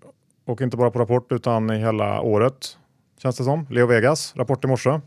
och 0.46 0.60
inte 0.60 0.76
bara 0.76 0.90
på 0.90 0.98
Rapport 0.98 1.32
utan 1.32 1.70
i 1.70 1.78
hela 1.78 2.20
året 2.20 2.76
känns 3.22 3.36
det 3.36 3.44
som. 3.44 3.66
Leo 3.70 3.86
Vegas, 3.86 4.32
Rapport 4.36 4.64
i 4.64 4.66
morse. 4.68 5.00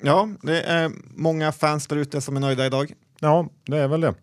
Ja, 0.00 0.28
det 0.42 0.62
är 0.62 0.90
många 1.14 1.52
fans 1.52 1.86
där 1.86 1.96
ute 1.96 2.20
som 2.20 2.36
är 2.36 2.40
nöjda 2.40 2.66
idag. 2.66 2.92
Ja, 3.20 3.48
det 3.66 3.78
är 3.78 3.88
väl 3.88 4.00
det. 4.00 4.14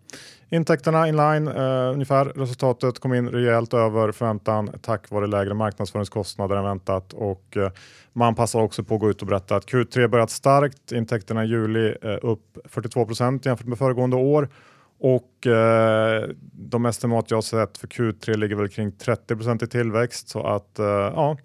Intäkterna 0.52 1.08
inline 1.08 1.48
uh, 1.48 1.92
ungefär. 1.92 2.24
Resultatet 2.24 2.98
kom 2.98 3.14
in 3.14 3.28
rejält 3.28 3.74
över 3.74 4.12
förväntan 4.12 4.70
tack 4.82 5.10
vare 5.10 5.26
lägre 5.26 5.54
marknadsföringskostnader 5.54 6.56
än 6.56 6.64
väntat 6.64 7.12
och 7.12 7.56
uh, 7.56 7.68
man 8.12 8.34
passar 8.34 8.60
också 8.60 8.84
på 8.84 8.94
att 8.94 9.00
gå 9.00 9.10
ut 9.10 9.22
och 9.22 9.28
berätta 9.28 9.56
att 9.56 9.66
Q3 9.66 10.08
börjat 10.08 10.30
starkt. 10.30 10.92
Intäkterna 10.92 11.44
i 11.44 11.48
juli 11.48 11.94
uh, 12.04 12.18
upp 12.22 12.58
42 12.64 13.06
jämfört 13.42 13.66
med 13.66 13.78
föregående 13.78 14.16
år 14.16 14.48
och 14.98 15.46
de 16.52 16.86
estimat 16.86 17.30
jag 17.30 17.44
sett 17.44 17.78
för 17.78 17.86
Q3 17.86 18.36
ligger 18.36 18.56
väl 18.56 18.68
kring 18.68 18.90
30% 18.90 19.64
i 19.64 19.66
tillväxt 19.66 20.28
så 20.28 20.46
att 20.46 20.70
ja, 20.78 21.36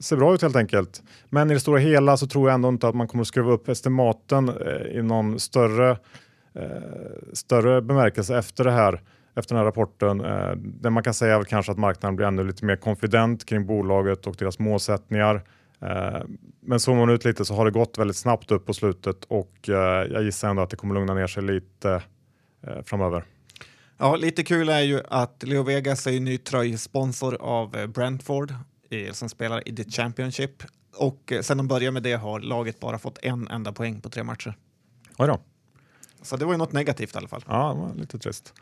ser 0.00 0.16
bra 0.16 0.34
ut 0.34 0.42
helt 0.42 0.56
enkelt. 0.56 1.02
Men 1.28 1.50
i 1.50 1.54
det 1.54 1.60
stora 1.60 1.78
hela 1.78 2.16
så 2.16 2.26
tror 2.26 2.48
jag 2.48 2.54
ändå 2.54 2.68
inte 2.68 2.88
att 2.88 2.94
man 2.94 3.08
kommer 3.08 3.22
att 3.22 3.28
skruva 3.28 3.52
upp 3.52 3.68
estimaten 3.68 4.52
i 4.92 5.02
någon 5.02 5.40
större, 5.40 5.96
större 7.32 7.82
bemärkelse 7.82 8.38
efter 8.38 8.64
det 8.64 8.70
här 8.70 9.00
efter 9.34 9.54
den 9.54 9.58
här 9.58 9.64
rapporten. 9.64 10.20
Eh, 10.20 10.52
det 10.56 10.90
man 10.90 11.02
kan 11.02 11.14
säga 11.14 11.34
är 11.34 11.38
väl 11.38 11.46
kanske 11.46 11.72
att 11.72 11.78
marknaden 11.78 12.16
blir 12.16 12.26
ännu 12.26 12.44
lite 12.44 12.64
mer 12.64 12.76
konfident 12.76 13.44
kring 13.44 13.66
bolaget 13.66 14.26
och 14.26 14.36
deras 14.38 14.58
målsättningar. 14.58 15.42
Eh, 15.80 16.22
men 16.60 16.80
zoomar 16.80 17.06
man 17.06 17.14
ut 17.14 17.24
lite 17.24 17.44
så 17.44 17.54
har 17.54 17.64
det 17.64 17.70
gått 17.70 17.98
väldigt 17.98 18.16
snabbt 18.16 18.50
upp 18.50 18.66
på 18.66 18.74
slutet 18.74 19.24
och 19.24 19.68
eh, 19.68 20.12
jag 20.12 20.22
gissar 20.22 20.50
ändå 20.50 20.62
att 20.62 20.70
det 20.70 20.76
kommer 20.76 20.94
lugna 20.94 21.14
ner 21.14 21.26
sig 21.26 21.42
lite 21.42 22.02
eh, 22.66 22.82
framöver. 22.84 23.24
Ja, 23.98 24.16
lite 24.16 24.44
kul 24.44 24.68
är 24.68 24.80
ju 24.80 25.00
att 25.08 25.42
Leo 25.42 25.62
Vegas 25.62 26.06
är 26.06 26.20
ny 26.20 26.38
tröjsponsor 26.38 27.36
av 27.40 27.88
Brentford 27.88 28.54
som 29.12 29.28
spelar 29.28 29.68
i 29.68 29.76
The 29.76 29.84
Championship. 29.84 30.62
Och 30.96 31.32
eh, 31.32 31.40
sen 31.40 31.56
de 31.56 31.68
började 31.68 31.90
med 31.90 32.02
det 32.02 32.12
har 32.12 32.40
laget 32.40 32.80
bara 32.80 32.98
fått 32.98 33.18
en 33.22 33.48
enda 33.48 33.72
poäng 33.72 34.00
på 34.00 34.08
tre 34.08 34.22
matcher. 34.22 34.56
Oj 35.18 35.26
då. 35.26 35.40
Så 36.22 36.36
det 36.36 36.44
var 36.44 36.52
ju 36.52 36.58
något 36.58 36.72
negativt 36.72 37.14
i 37.14 37.18
alla 37.18 37.28
fall. 37.28 37.44
Ja, 37.48 37.72
det 37.74 37.80
var 37.80 37.94
lite 37.94 38.18
trist. 38.18 38.54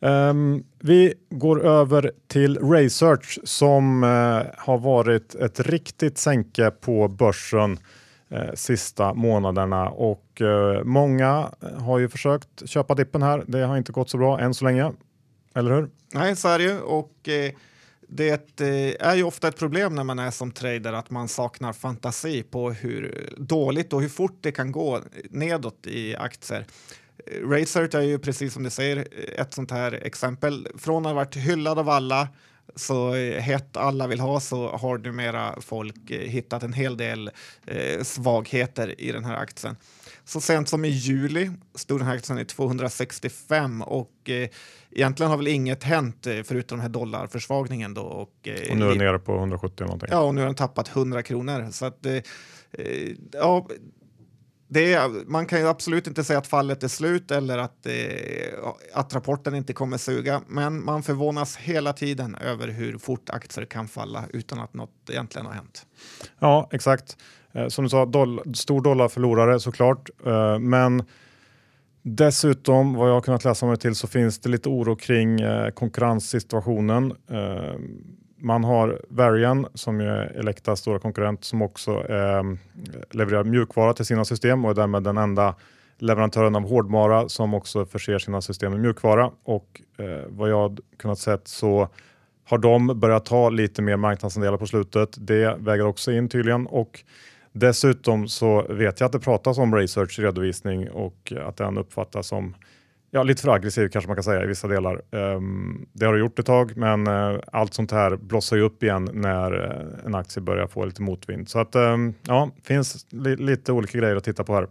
Um, 0.00 0.64
vi 0.78 1.14
går 1.30 1.66
över 1.66 2.12
till 2.26 2.58
Research 2.58 3.38
som 3.44 4.04
uh, 4.04 4.42
har 4.56 4.78
varit 4.78 5.34
ett 5.34 5.60
riktigt 5.60 6.18
sänke 6.18 6.70
på 6.70 7.08
börsen 7.08 7.78
uh, 8.32 8.54
sista 8.54 9.14
månaderna 9.14 9.88
och 9.88 10.40
uh, 10.40 10.84
många 10.84 11.50
har 11.78 11.98
ju 11.98 12.08
försökt 12.08 12.68
köpa 12.68 12.94
dippen 12.94 13.22
här. 13.22 13.44
Det 13.46 13.60
har 13.60 13.76
inte 13.76 13.92
gått 13.92 14.10
så 14.10 14.18
bra 14.18 14.40
än 14.40 14.54
så 14.54 14.64
länge, 14.64 14.92
eller 15.54 15.70
hur? 15.70 15.88
Nej, 16.14 16.36
så 16.36 16.48
är 16.48 16.58
det 16.58 16.64
ju 16.64 16.80
och 16.80 17.28
det 18.08 18.60
eh, 18.60 19.08
är 19.08 19.14
ju 19.14 19.22
ofta 19.22 19.48
ett 19.48 19.58
problem 19.58 19.94
när 19.94 20.04
man 20.04 20.18
är 20.18 20.30
som 20.30 20.50
trader 20.50 20.92
att 20.92 21.10
man 21.10 21.28
saknar 21.28 21.72
fantasi 21.72 22.42
på 22.42 22.70
hur 22.70 23.30
dåligt 23.36 23.92
och 23.92 24.02
hur 24.02 24.08
fort 24.08 24.38
det 24.40 24.52
kan 24.52 24.72
gå 24.72 25.00
nedåt 25.30 25.86
i 25.86 26.16
aktier. 26.16 26.66
Eh, 27.26 27.48
Racert 27.48 27.94
är 27.94 28.00
ju 28.00 28.18
precis 28.18 28.54
som 28.54 28.62
du 28.62 28.70
säger 28.70 28.96
eh, 28.96 29.40
ett 29.40 29.54
sånt 29.54 29.70
här 29.70 29.92
exempel. 29.92 30.68
Från 30.78 31.06
att 31.06 31.10
ha 31.10 31.14
varit 31.14 31.36
hyllad 31.36 31.78
av 31.78 31.88
alla 31.88 32.28
så 32.76 33.14
hett 33.38 33.76
alla 33.76 34.06
vill 34.06 34.20
ha 34.20 34.40
så 34.40 34.68
har 34.68 34.98
numera 34.98 35.60
folk 35.60 36.10
hittat 36.10 36.62
en 36.62 36.72
hel 36.72 36.96
del 36.96 37.30
eh, 37.66 38.02
svagheter 38.02 39.00
i 39.00 39.12
den 39.12 39.24
här 39.24 39.36
aktien. 39.36 39.76
Så 40.28 40.40
sent 40.40 40.68
som 40.68 40.84
i 40.84 40.88
juli 40.88 41.50
stod 41.74 42.00
den 42.00 42.06
här 42.06 42.14
aktien 42.14 42.38
i 42.38 42.44
265 42.44 43.82
och 43.82 44.12
eh, 44.24 44.48
egentligen 44.90 45.30
har 45.30 45.36
väl 45.36 45.46
inget 45.46 45.84
hänt 45.84 46.26
eh, 46.26 46.42
förutom 46.44 46.78
den 46.78 46.82
här 46.82 46.88
dollarförsvagningen. 46.88 47.94
Då, 47.94 48.02
och, 48.02 48.48
eh, 48.48 48.70
och 48.70 48.76
nu 48.76 48.84
är 48.84 48.88
den 48.88 48.98
nere 48.98 49.18
på 49.18 49.36
170 49.36 49.84
någonting. 49.84 50.08
Ja, 50.12 50.20
och 50.20 50.34
nu 50.34 50.40
har 50.40 50.46
den 50.46 50.54
tappat 50.54 50.88
100 50.88 51.22
kronor. 51.22 51.70
Så 51.70 51.86
att, 51.86 52.06
eh, 52.06 52.14
eh, 52.72 53.12
ja, 53.32 53.68
det 54.68 54.94
är, 54.94 55.30
man 55.30 55.46
kan 55.46 55.60
ju 55.60 55.68
absolut 55.68 56.06
inte 56.06 56.24
säga 56.24 56.38
att 56.38 56.46
fallet 56.46 56.82
är 56.82 56.88
slut 56.88 57.30
eller 57.30 57.58
att, 57.58 57.86
eh, 57.86 57.92
att 58.94 59.14
rapporten 59.14 59.54
inte 59.54 59.72
kommer 59.72 59.98
suga, 59.98 60.42
men 60.46 60.84
man 60.84 61.02
förvånas 61.02 61.56
hela 61.56 61.92
tiden 61.92 62.34
över 62.34 62.68
hur 62.68 62.98
fort 62.98 63.30
aktier 63.30 63.64
kan 63.64 63.88
falla 63.88 64.24
utan 64.32 64.58
att 64.58 64.74
något 64.74 65.10
egentligen 65.10 65.46
har 65.46 65.54
hänt. 65.54 65.86
Ja, 66.38 66.68
exakt. 66.72 67.16
Eh, 67.58 67.68
som 67.68 67.84
du 67.84 67.90
sa, 67.90 68.06
doll 68.06 68.40
stor 68.54 68.80
dollarförlorare 68.80 69.60
såklart, 69.60 70.10
eh, 70.26 70.58
men 70.58 71.02
dessutom 72.02 72.94
vad 72.94 73.08
jag 73.08 73.14
har 73.14 73.20
kunnat 73.20 73.44
läsa 73.44 73.66
mig 73.66 73.76
till 73.76 73.94
så 73.94 74.06
finns 74.06 74.38
det 74.38 74.48
lite 74.48 74.68
oro 74.68 74.96
kring 74.96 75.40
eh, 75.40 75.70
konkurrenssituationen. 75.70 77.12
Eh, 77.30 77.74
man 78.40 78.64
har 78.64 79.00
Varian 79.08 79.66
som 79.74 80.00
är 80.00 80.38
Elektas 80.38 80.80
stora 80.80 80.98
konkurrent 80.98 81.44
som 81.44 81.62
också 81.62 81.92
levererar 83.10 83.44
mjukvara 83.44 83.92
till 83.92 84.04
sina 84.04 84.24
system 84.24 84.64
och 84.64 84.70
är 84.70 84.74
därmed 84.74 85.02
den 85.02 85.18
enda 85.18 85.54
leverantören 85.98 86.56
av 86.56 86.68
hårdvara 86.68 87.28
som 87.28 87.54
också 87.54 87.86
förser 87.86 88.18
sina 88.18 88.40
system 88.40 88.72
med 88.72 88.80
mjukvara. 88.80 89.30
Och 89.44 89.82
eh, 89.98 90.26
vad 90.28 90.50
jag 90.50 90.80
kunnat 90.98 91.18
sett 91.18 91.48
så 91.48 91.88
har 92.44 92.58
de 92.58 93.00
börjat 93.00 93.24
ta 93.24 93.50
lite 93.50 93.82
mer 93.82 93.96
marknadsandelar 93.96 94.56
på 94.56 94.66
slutet. 94.66 95.16
Det 95.18 95.56
väger 95.58 95.86
också 95.86 96.12
in 96.12 96.28
tydligen 96.28 96.66
och 96.66 97.04
dessutom 97.52 98.28
så 98.28 98.66
vet 98.68 99.00
jag 99.00 99.06
att 99.06 99.12
det 99.12 99.20
pratas 99.20 99.58
om 99.58 99.74
research 99.74 100.18
redovisning 100.18 100.90
och 100.90 101.32
att 101.46 101.56
den 101.56 101.78
uppfattas 101.78 102.26
som 102.26 102.54
ja, 103.10 103.22
lite 103.22 103.42
för 103.42 103.50
aggressiv 103.50 103.88
kanske 103.88 104.08
man 104.08 104.16
kan 104.16 104.24
säga 104.24 104.44
i 104.44 104.46
vissa 104.46 104.68
delar. 104.68 105.02
Um, 105.10 105.86
det 105.92 106.06
har 106.06 106.12
det 106.12 106.20
gjort 106.20 106.38
ett 106.38 106.46
tag, 106.46 106.76
men 106.76 107.06
uh, 107.06 107.40
allt 107.52 107.74
sånt 107.74 107.92
här 107.92 108.16
blossar 108.16 108.56
ju 108.56 108.62
upp 108.62 108.82
igen 108.82 109.10
när 109.12 109.54
uh, 109.54 110.06
en 110.06 110.14
aktie 110.14 110.42
börjar 110.42 110.66
få 110.66 110.84
lite 110.84 111.02
motvind. 111.02 111.48
Så 111.48 111.58
att 111.58 111.76
um, 111.76 112.14
ja, 112.22 112.50
finns 112.62 113.06
li 113.10 113.36
lite 113.36 113.72
olika 113.72 113.98
grejer 113.98 114.16
att 114.16 114.24
titta 114.24 114.44
på 114.44 114.54
här. 114.54 114.68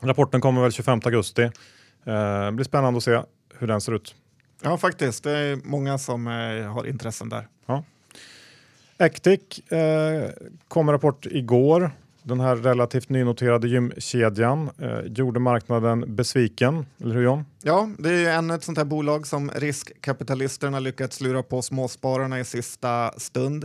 Rapporten 0.00 0.40
kommer 0.40 0.62
väl 0.62 0.72
25 0.72 1.00
augusti. 1.04 1.42
Uh, 1.42 2.50
blir 2.50 2.64
spännande 2.64 2.96
att 2.96 3.04
se 3.04 3.20
hur 3.58 3.66
den 3.66 3.80
ser 3.80 3.92
ut. 3.92 4.14
Ja, 4.62 4.76
faktiskt. 4.76 5.24
Det 5.24 5.30
är 5.30 5.58
många 5.64 5.98
som 5.98 6.26
har 6.74 6.86
intressen 6.86 7.28
där. 7.28 7.48
Actic 9.00 9.58
eh, 9.58 10.30
kom 10.68 10.90
rapport 10.90 11.26
igår. 11.26 11.90
Den 12.22 12.40
här 12.40 12.56
relativt 12.56 13.08
nynoterade 13.08 13.68
gymkedjan 13.68 14.70
eh, 14.78 15.00
gjorde 15.06 15.40
marknaden 15.40 16.16
besviken, 16.16 16.86
eller 17.00 17.14
hur 17.14 17.22
John? 17.22 17.44
Ja, 17.62 17.90
det 17.98 18.08
är 18.08 18.18
ju 18.18 18.26
ännu 18.26 18.54
ett 18.54 18.64
sånt 18.64 18.78
här 18.78 18.84
bolag 18.84 19.26
som 19.26 19.50
riskkapitalisterna 19.50 20.80
lyckats 20.80 21.20
lura 21.20 21.42
på 21.42 21.62
småspararna 21.62 22.40
i 22.40 22.44
sista 22.44 23.12
stund. 23.16 23.64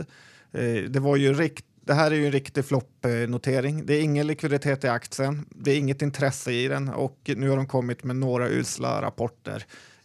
Eh, 0.52 0.82
det, 0.88 1.00
var 1.00 1.16
ju 1.16 1.34
rikt 1.34 1.64
det 1.80 1.94
här 1.94 2.10
är 2.10 2.14
ju 2.14 2.26
en 2.26 2.32
riktig 2.32 2.64
floppnotering. 2.64 3.86
Det 3.86 3.94
är 3.94 4.02
ingen 4.02 4.26
likviditet 4.26 4.84
i 4.84 4.88
aktien, 4.88 5.46
det 5.50 5.70
är 5.70 5.78
inget 5.78 6.02
intresse 6.02 6.52
i 6.52 6.68
den 6.68 6.88
och 6.88 7.30
nu 7.36 7.48
har 7.48 7.56
de 7.56 7.66
kommit 7.66 8.04
med 8.04 8.16
några 8.16 8.48
usla 8.48 9.02
rapporter 9.02 9.64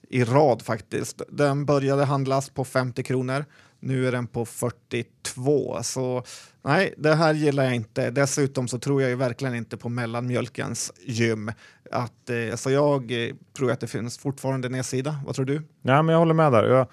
i 0.10 0.24
rad 0.24 0.62
faktiskt. 0.62 1.22
Den 1.30 1.66
började 1.66 2.06
handlas 2.06 2.50
på 2.50 2.66
50 2.66 3.04
kronor. 3.04 3.46
Nu 3.84 4.08
är 4.08 4.12
den 4.12 4.28
på 4.28 4.46
42. 4.46 5.84
Så 5.84 6.24
nej, 6.62 6.94
det 6.98 7.16
här 7.16 7.34
gillar 7.34 7.64
jag 7.64 7.76
inte. 7.76 8.12
Dessutom 8.12 8.68
så 8.68 8.80
tror 8.80 9.02
jag 9.02 9.10
ju 9.10 9.16
verkligen 9.16 9.56
inte 9.56 9.78
på 9.78 9.90
mellanmjölkens 9.90 10.94
gym. 11.06 11.52
Att, 11.92 12.30
eh, 12.30 12.56
så 12.56 12.72
jag 12.72 13.12
eh, 13.12 13.34
tror 13.58 13.72
att 13.72 13.80
det 13.80 13.88
finns 13.88 14.18
fortfarande 14.18 14.70
nedsida. 14.70 15.20
Vad 15.26 15.36
tror 15.36 15.46
du? 15.46 15.62
Ja, 15.82 16.02
men 16.02 16.14
jag 16.14 16.20
håller 16.20 16.34
med 16.34 16.52
där. 16.52 16.64
Jag, 16.64 16.88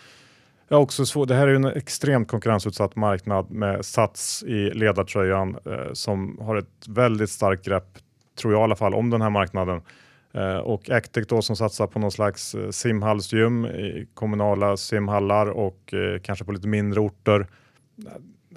jag 0.69 0.83
också 0.83 1.07
svår, 1.07 1.27
det 1.27 1.35
här 1.35 1.47
är 1.47 1.51
ju 1.51 1.57
en 1.57 1.65
extremt 1.65 2.29
konkurrensutsatt 2.29 2.97
marknad 2.97 3.51
med 3.51 3.85
Sats 3.85 4.43
i 4.43 4.71
ledartröjan 4.71 5.57
eh, 5.67 5.93
som 5.93 6.39
har 6.41 6.57
ett 6.57 6.89
väldigt 6.89 7.31
starkt 7.31 7.65
grepp, 7.65 7.99
tror 8.41 8.53
jag 8.53 8.61
i 8.61 8.65
alla 8.65 8.77
fall, 8.77 8.95
om 8.95 9.11
den 9.11 9.23
här 9.23 9.31
marknaden. 9.31 9.83
Eh, 10.39 10.57
och 10.57 10.91
Actic 10.91 11.27
då 11.27 11.43
som 11.43 11.57
satsar 11.57 11.87
på 11.87 11.99
någon 11.99 12.13
slags 12.13 12.55
eh, 12.55 12.71
simhallsgym 12.71 13.67
i 13.67 14.09
kommunala 14.15 14.77
simhallar 14.77 15.47
och 15.47 15.95
eh, 15.95 16.21
kanske 16.21 16.45
på 16.45 16.53
lite 16.53 16.69
mindre 16.69 17.01
orter. 17.01 17.47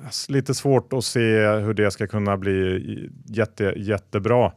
Alltså, 0.05 0.31
lite 0.31 0.53
svårt 0.53 0.93
att 0.93 1.05
se 1.05 1.47
hur 1.47 1.73
det 1.73 1.91
ska 1.91 2.07
kunna 2.07 2.37
bli 2.37 3.09
jätte, 3.25 3.73
jättebra. 3.77 4.51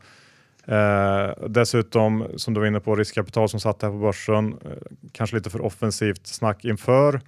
Eh, 0.67 1.49
dessutom, 1.49 2.27
som 2.37 2.55
du 2.55 2.61
var 2.61 2.67
inne 2.67 2.81
på, 2.81 2.97
riskkapital 2.97 3.49
som 3.49 3.61
satt 3.61 3.83
här 3.83 3.91
på 3.91 3.99
börsen. 3.99 4.59
Eh, 4.65 4.71
kanske 5.13 5.37
lite 5.37 5.51
för 5.51 5.61
offensivt 5.61 6.27
snack 6.27 6.65
inför. 6.65 7.21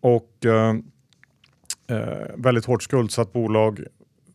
Och 0.00 0.46
eh, 0.46 0.74
väldigt 2.34 2.64
hårt 2.64 2.82
skuldsatt 2.82 3.32
bolag 3.32 3.84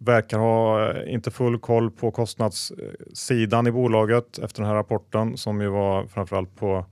verkar 0.06 0.40
ha 0.40 0.92
eh, 0.92 1.14
inte 1.14 1.32
full 1.32 1.60
koll 1.60 1.92
på 1.92 2.12
kostnadssidan 2.12 3.68
i 3.68 3.72
bolaget 3.72 4.40
efter 4.40 4.62
den 4.62 4.70
här 4.70 4.76
rapporten 4.76 5.38
som 5.38 5.62
ju 5.62 5.68
var 5.68 6.08
framförallt 6.08 6.56
på, 6.56 6.86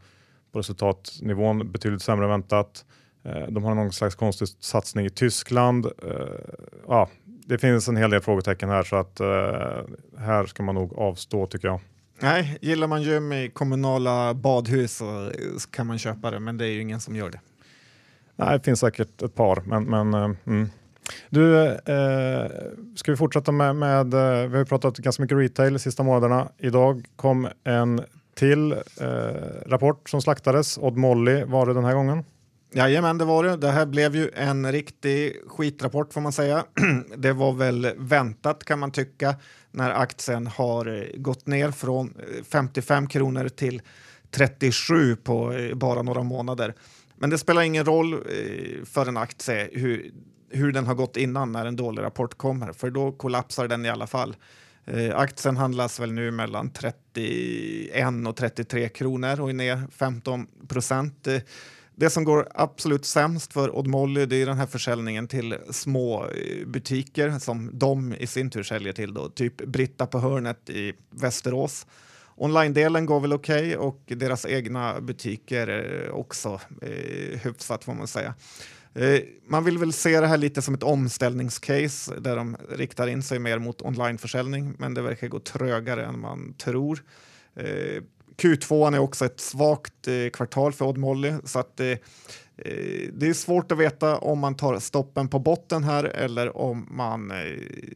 på 0.51 0.59
resultatnivån 0.59 1.71
betydligt 1.71 2.01
sämre 2.01 2.25
än 2.25 2.29
väntat. 2.29 2.85
Eh, 3.23 3.47
de 3.49 3.63
har 3.63 3.75
någon 3.75 3.91
slags 3.91 4.15
konstig 4.15 4.47
satsning 4.47 5.05
i 5.05 5.09
Tyskland. 5.09 5.85
Eh, 5.85 5.91
ja, 6.87 7.09
det 7.45 7.57
finns 7.57 7.87
en 7.87 7.97
hel 7.97 8.09
del 8.09 8.21
frågetecken 8.21 8.69
här 8.69 8.83
så 8.83 8.95
att 8.95 9.19
här 10.17 10.45
ska 10.45 10.63
man 10.63 10.75
nog 10.75 10.93
avstå 10.93 11.47
tycker 11.47 11.67
jag. 11.67 11.79
Nej, 12.19 12.57
gillar 12.61 12.87
man 12.87 13.01
gym 13.01 13.33
i 13.33 13.49
kommunala 13.49 14.33
badhus 14.33 14.97
så 14.97 15.31
kan 15.71 15.87
man 15.87 15.99
köpa 15.99 16.31
det, 16.31 16.39
men 16.39 16.57
det 16.57 16.65
är 16.65 16.69
ju 16.69 16.81
ingen 16.81 16.99
som 16.99 17.15
gör 17.15 17.29
det. 17.29 17.39
Nej, 18.35 18.57
det 18.57 18.63
finns 18.63 18.79
säkert 18.79 19.21
ett 19.21 19.35
par, 19.35 19.61
men, 19.65 19.83
men 19.83 20.13
mm. 20.45 20.69
Du, 21.29 21.67
eh, 21.67 22.51
ska 22.95 23.11
vi 23.11 23.17
fortsätta 23.17 23.51
med, 23.51 23.75
med, 23.75 24.13
eh, 24.13 24.49
vi 24.49 24.57
har 24.57 24.65
pratat 24.65 24.97
ganska 24.97 25.23
mycket 25.23 25.37
retail 25.37 25.73
de 25.73 25.79
sista 25.79 26.03
månaderna. 26.03 26.49
Idag 26.57 27.05
kom 27.15 27.47
en 27.63 28.01
till 28.35 28.71
eh, 28.71 28.77
rapport 29.65 30.09
som 30.09 30.21
slaktades. 30.21 30.77
Odd 30.77 30.97
Molly 30.97 31.43
var 31.43 31.65
det 31.65 31.73
den 31.73 31.85
här 31.85 31.93
gången. 31.93 32.23
Jajamän, 32.73 33.17
det 33.17 33.25
var 33.25 33.43
det. 33.43 33.57
Det 33.57 33.71
här 33.71 33.85
blev 33.85 34.15
ju 34.15 34.29
en 34.33 34.71
riktig 34.71 35.35
skitrapport 35.47 36.13
får 36.13 36.21
man 36.21 36.31
säga. 36.31 36.65
det 37.17 37.33
var 37.33 37.53
väl 37.53 37.93
väntat 37.97 38.63
kan 38.63 38.79
man 38.79 38.91
tycka 38.91 39.35
när 39.71 39.91
aktien 39.91 40.47
har 40.47 40.85
eh, 40.85 41.17
gått 41.17 41.47
ner 41.47 41.71
från 41.71 42.13
eh, 42.37 42.43
55 42.43 43.07
kronor 43.07 43.49
till 43.49 43.81
37 44.31 45.15
på 45.15 45.53
bara 45.75 46.01
några 46.01 46.23
månader. 46.23 46.73
Men 47.15 47.29
det 47.29 47.37
spelar 47.37 47.61
ingen 47.61 47.85
roll 47.85 48.23
för 48.85 49.05
en 49.05 49.17
aktie 49.17 49.69
hur 49.73 50.11
hur 50.51 50.71
den 50.71 50.87
har 50.87 50.95
gått 50.95 51.17
innan 51.17 51.51
när 51.51 51.65
en 51.65 51.75
dålig 51.75 52.03
rapport 52.03 52.37
kommer, 52.37 52.73
för 52.73 52.89
då 52.89 53.11
kollapsar 53.11 53.67
den 53.67 53.85
i 53.85 53.89
alla 53.89 54.07
fall. 54.07 54.35
Eh, 54.85 55.17
aktien 55.17 55.57
handlas 55.57 55.99
väl 55.99 56.11
nu 56.11 56.31
mellan 56.31 56.69
31 56.69 58.27
och 58.27 58.35
33 58.35 58.89
kronor 58.89 59.41
och 59.41 59.49
är 59.49 59.53
ner 59.53 59.87
15 59.91 60.47
procent. 60.67 61.27
Eh, 61.27 61.41
det 61.95 62.09
som 62.09 62.23
går 62.23 62.47
absolut 62.55 63.05
sämst 63.05 63.53
för 63.53 63.77
Odd 63.77 63.87
Molly 63.87 64.25
det 64.25 64.35
är 64.35 64.45
den 64.45 64.57
här 64.57 64.65
försäljningen 64.65 65.27
till 65.27 65.57
små 65.69 66.25
eh, 66.25 66.67
butiker 66.67 67.39
som 67.39 67.69
de 67.73 68.13
i 68.13 68.27
sin 68.27 68.49
tur 68.49 68.63
säljer 68.63 68.93
till, 68.93 69.13
då, 69.13 69.29
typ 69.29 69.57
Britta 69.57 70.05
på 70.07 70.19
hörnet 70.19 70.69
i 70.69 70.93
Västerås. 71.09 71.85
Online-delen 72.35 73.05
går 73.05 73.19
väl 73.19 73.33
okej 73.33 73.77
okay, 73.77 73.87
och 73.87 74.01
deras 74.05 74.45
egna 74.45 75.01
butiker 75.01 75.67
eh, 76.07 76.13
också 76.13 76.59
eh, 76.81 77.39
hyfsat 77.39 77.83
får 77.83 77.93
man 77.93 78.07
säga. 78.07 78.33
Eh, 78.93 79.19
man 79.47 79.63
vill 79.63 79.77
väl 79.77 79.93
se 79.93 80.19
det 80.19 80.27
här 80.27 80.37
lite 80.37 80.61
som 80.61 80.73
ett 80.73 80.83
omställningscase 80.83 82.19
där 82.19 82.35
de 82.35 82.57
riktar 82.69 83.07
in 83.07 83.23
sig 83.23 83.39
mer 83.39 83.59
mot 83.59 83.81
onlineförsäljning, 83.81 84.73
men 84.77 84.93
det 84.93 85.01
verkar 85.01 85.27
gå 85.27 85.39
trögare 85.39 86.05
än 86.05 86.19
man 86.19 86.53
tror. 86.53 87.03
Eh, 87.55 88.01
Q2 88.37 88.95
är 88.95 88.99
också 88.99 89.25
ett 89.25 89.39
svagt 89.39 90.07
eh, 90.07 90.29
kvartal 90.33 90.73
för 90.73 90.85
Odd 90.85 90.97
Molly, 90.97 91.33
så 91.43 91.59
att 91.59 91.77
det 91.77 93.27
är 93.27 93.33
svårt 93.33 93.71
att 93.71 93.77
veta 93.77 94.17
om 94.17 94.39
man 94.39 94.55
tar 94.55 94.79
stoppen 94.79 95.27
på 95.27 95.39
botten 95.39 95.83
här 95.83 96.03
eller 96.03 96.57
om 96.57 96.87
man 96.91 97.33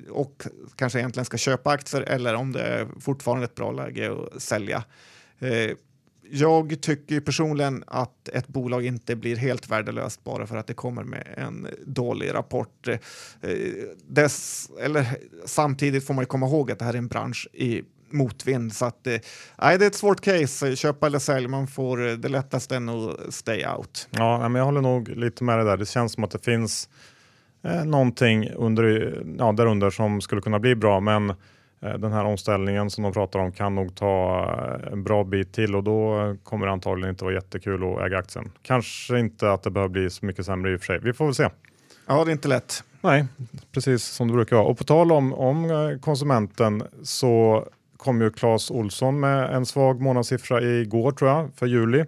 och 0.10 0.48
kanske 0.76 1.00
egentligen 1.00 1.26
ska 1.26 1.38
köpa 1.38 1.70
aktier 1.70 2.02
eller 2.02 2.36
om 2.36 2.52
det 2.52 2.62
är 2.62 2.88
fortfarande 3.00 3.46
ett 3.46 3.56
bra 3.56 3.72
läge 3.72 4.12
att 4.12 4.42
sälja 4.42 4.84
jag 6.32 6.82
tycker 6.82 7.20
personligen 7.20 7.84
att 7.88 8.30
ett 8.30 8.48
bolag 8.48 8.86
inte 8.86 9.16
blir 9.16 9.36
helt 9.36 9.70
värdelöst 9.70 10.24
bara 10.24 10.48
för 10.48 10.58
att 10.58 10.68
det 10.68 10.74
kommer 10.74 11.04
med 11.04 11.28
en 11.38 11.68
dålig 11.86 12.34
rapport. 12.34 12.88
Eh, 12.88 12.98
dess, 14.08 14.70
eller, 14.82 15.06
samtidigt 15.46 16.08
får 16.08 16.14
man 16.14 16.26
komma 16.26 16.46
ihåg 16.46 16.72
att 16.72 16.80
det 16.80 16.86
här 16.86 16.94
är 16.94 16.98
en 16.98 17.08
bransch 17.08 17.48
i 17.54 17.84
motvind. 18.10 18.74
Så 18.74 18.86
att, 18.86 19.08
eh, 19.08 19.18
nej, 19.62 19.78
det 19.78 19.86
är 19.86 19.88
ett 19.88 19.96
svårt 19.96 20.22
case. 20.22 20.76
Köpa 20.76 21.08
eller 21.08 21.20
sälj, 21.20 21.48
man 21.48 21.68
får 21.68 22.08
eh, 22.08 22.14
det 22.14 22.30
lättaste 22.30 22.76
än 22.76 22.90
att 22.90 23.34
stay 23.34 23.66
out. 23.66 24.08
Ja, 24.12 24.50
men 24.50 24.60
jag 24.60 24.66
håller 24.66 24.82
nog 24.82 25.10
lite 25.10 25.44
med 25.44 25.58
dig 25.58 25.66
där. 25.66 25.78
Det 25.78 25.86
känns 25.86 26.14
som 26.14 26.24
att 26.24 26.32
det 26.32 26.46
finns 26.46 26.90
eh, 27.64 27.86
någonting 27.86 28.50
under, 28.50 29.18
ja, 29.38 29.52
därunder 29.52 29.90
som 29.90 30.22
skulle 30.22 30.42
kunna 30.42 30.60
bli 30.60 30.76
bra, 30.76 31.00
men 31.00 31.34
den 31.80 32.12
här 32.12 32.26
omställningen 32.26 32.90
som 32.90 33.04
de 33.04 33.14
pratar 33.14 33.40
om 33.40 33.52
kan 33.52 33.76
nog 33.76 33.96
ta 33.96 34.46
eh, 34.84 34.94
en 34.94 35.04
bra 35.04 35.24
bit 35.24 35.54
till 35.54 35.76
och 35.76 35.84
då 35.84 36.36
kommer 36.44 36.66
det 36.66 36.72
antagligen 36.72 37.10
inte 37.10 37.24
vara 37.24 37.34
jättekul 37.34 37.84
att 37.84 38.02
äga 38.02 38.18
aktien. 38.18 38.52
Kanske 38.62 39.20
inte 39.20 39.52
att 39.52 39.64
det 39.64 39.70
behöver 39.70 39.90
bli 39.90 40.10
så 40.10 40.26
mycket 40.26 40.46
sämre 40.46 40.74
i 40.74 40.76
och 40.76 40.80
för 40.80 40.86
sig. 40.86 41.00
Vi 41.00 41.14
får 41.14 41.26
väl 41.26 41.36
se. 41.36 41.50
Ja, 42.08 42.26
det 42.26 42.30
är 42.30 42.34
inte 42.34 42.48
lätt. 42.48 42.84
Nej, 43.02 43.26
precis 43.72 44.04
som 44.04 44.28
det 44.28 44.34
brukar 44.34 44.56
vara. 44.56 44.68
Och 44.68 44.78
på 44.78 44.84
tal 44.84 45.12
om, 45.12 45.34
om 45.34 45.72
eh, 45.72 46.00
konsumenten 46.00 46.84
så 47.04 47.66
kom 47.98 48.22
ju 48.22 48.32
Clas 48.32 48.72
Olsson 48.72 49.20
med 49.20 49.56
en 49.56 49.66
svag 49.66 50.02
månadssiffra 50.02 50.62
igår 50.62 51.12
tror 51.12 51.32
jag, 51.32 51.50
för 51.56 51.66
juli. 51.66 52.06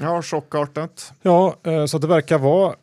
Ja, 0.00 0.22
chockartat. 0.22 1.12
Ja, 1.22 1.56
så 1.88 1.98
det 1.98 2.06
verkar 2.06 2.38
vara 2.38 2.74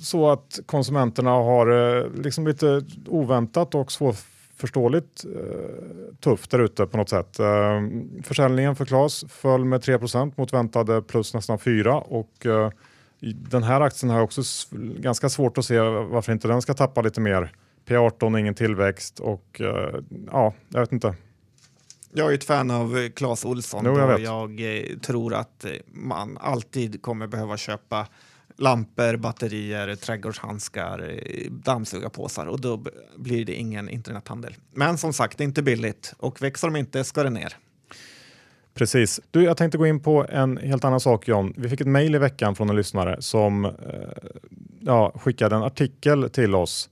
så 0.00 0.30
att 0.30 0.60
konsumenterna 0.66 1.30
har 1.30 2.22
liksom 2.22 2.46
lite 2.46 2.82
oväntat 3.06 3.74
och 3.74 3.92
svårt 3.92 4.16
förståeligt 4.60 5.24
eh, 5.24 6.14
tufft 6.20 6.50
där 6.50 6.58
ute 6.58 6.86
på 6.86 6.96
något 6.96 7.08
sätt. 7.08 7.38
Eh, 7.38 7.82
försäljningen 8.22 8.76
för 8.76 8.84
Klas 8.84 9.24
föll 9.28 9.64
med 9.64 9.80
3% 9.80 10.32
mot 10.36 10.52
väntade 10.52 11.02
plus 11.02 11.34
nästan 11.34 11.58
4 11.58 11.94
och 11.94 12.46
eh, 12.46 12.70
den 13.20 13.62
här 13.62 13.80
aktien 13.80 14.10
har 14.10 14.20
också 14.20 14.42
ganska 14.98 15.28
svårt 15.28 15.58
att 15.58 15.64
se 15.64 15.78
varför 15.80 16.32
inte 16.32 16.48
den 16.48 16.62
ska 16.62 16.74
tappa 16.74 17.02
lite 17.02 17.20
mer. 17.20 17.52
P18 17.86 18.38
ingen 18.38 18.54
tillväxt 18.54 19.20
och 19.20 19.60
eh, 19.60 20.00
ja, 20.32 20.54
jag 20.68 20.80
vet 20.80 20.92
inte. 20.92 21.14
Jag 22.12 22.30
är 22.30 22.34
ett 22.34 22.44
fan 22.44 22.70
av 22.70 23.08
Clas 23.08 23.44
Olsson 23.44 23.84
jo, 23.86 23.98
jag, 23.98 24.20
jag 24.20 24.60
eh, 24.60 24.98
tror 24.98 25.34
att 25.34 25.64
man 25.86 26.38
alltid 26.40 27.02
kommer 27.02 27.26
behöva 27.26 27.56
köpa 27.56 28.06
lampor, 28.58 29.16
batterier, 29.16 29.94
trädgårdshandskar, 29.94 31.20
dammsugarpåsar 31.50 32.46
och 32.46 32.60
då 32.60 32.84
blir 33.16 33.44
det 33.44 33.54
ingen 33.54 33.88
internethandel. 33.88 34.54
Men 34.72 34.98
som 34.98 35.12
sagt, 35.12 35.38
det 35.38 35.44
är 35.44 35.46
inte 35.46 35.62
billigt 35.62 36.14
och 36.18 36.42
växer 36.42 36.68
de 36.68 36.76
inte 36.76 37.04
ska 37.04 37.22
det 37.22 37.30
ner. 37.30 37.56
Precis. 38.74 39.20
Du, 39.30 39.44
jag 39.44 39.56
tänkte 39.56 39.78
gå 39.78 39.86
in 39.86 40.00
på 40.00 40.26
en 40.28 40.56
helt 40.56 40.84
annan 40.84 41.00
sak 41.00 41.28
John. 41.28 41.54
Vi 41.56 41.68
fick 41.68 41.80
ett 41.80 41.86
mejl 41.86 42.14
i 42.14 42.18
veckan 42.18 42.54
från 42.54 42.70
en 42.70 42.76
lyssnare 42.76 43.16
som 43.22 43.64
eh, 43.64 43.70
ja, 44.80 45.12
skickade 45.14 45.56
en 45.56 45.62
artikel 45.62 46.30
till 46.30 46.54
oss 46.54 46.90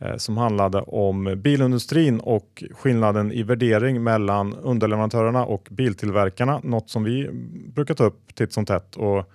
eh, 0.00 0.16
som 0.16 0.36
handlade 0.36 0.80
om 0.80 1.34
bilindustrin 1.36 2.20
och 2.20 2.64
skillnaden 2.70 3.32
i 3.32 3.42
värdering 3.42 4.02
mellan 4.02 4.54
underleverantörerna 4.54 5.44
och 5.44 5.68
biltillverkarna. 5.70 6.60
Något 6.64 6.90
som 6.90 7.04
vi 7.04 7.30
brukar 7.74 7.94
ta 7.94 8.04
upp 8.04 8.34
titt 8.34 8.52
som 8.52 8.66
tätt. 8.66 8.96
Och 8.96 9.32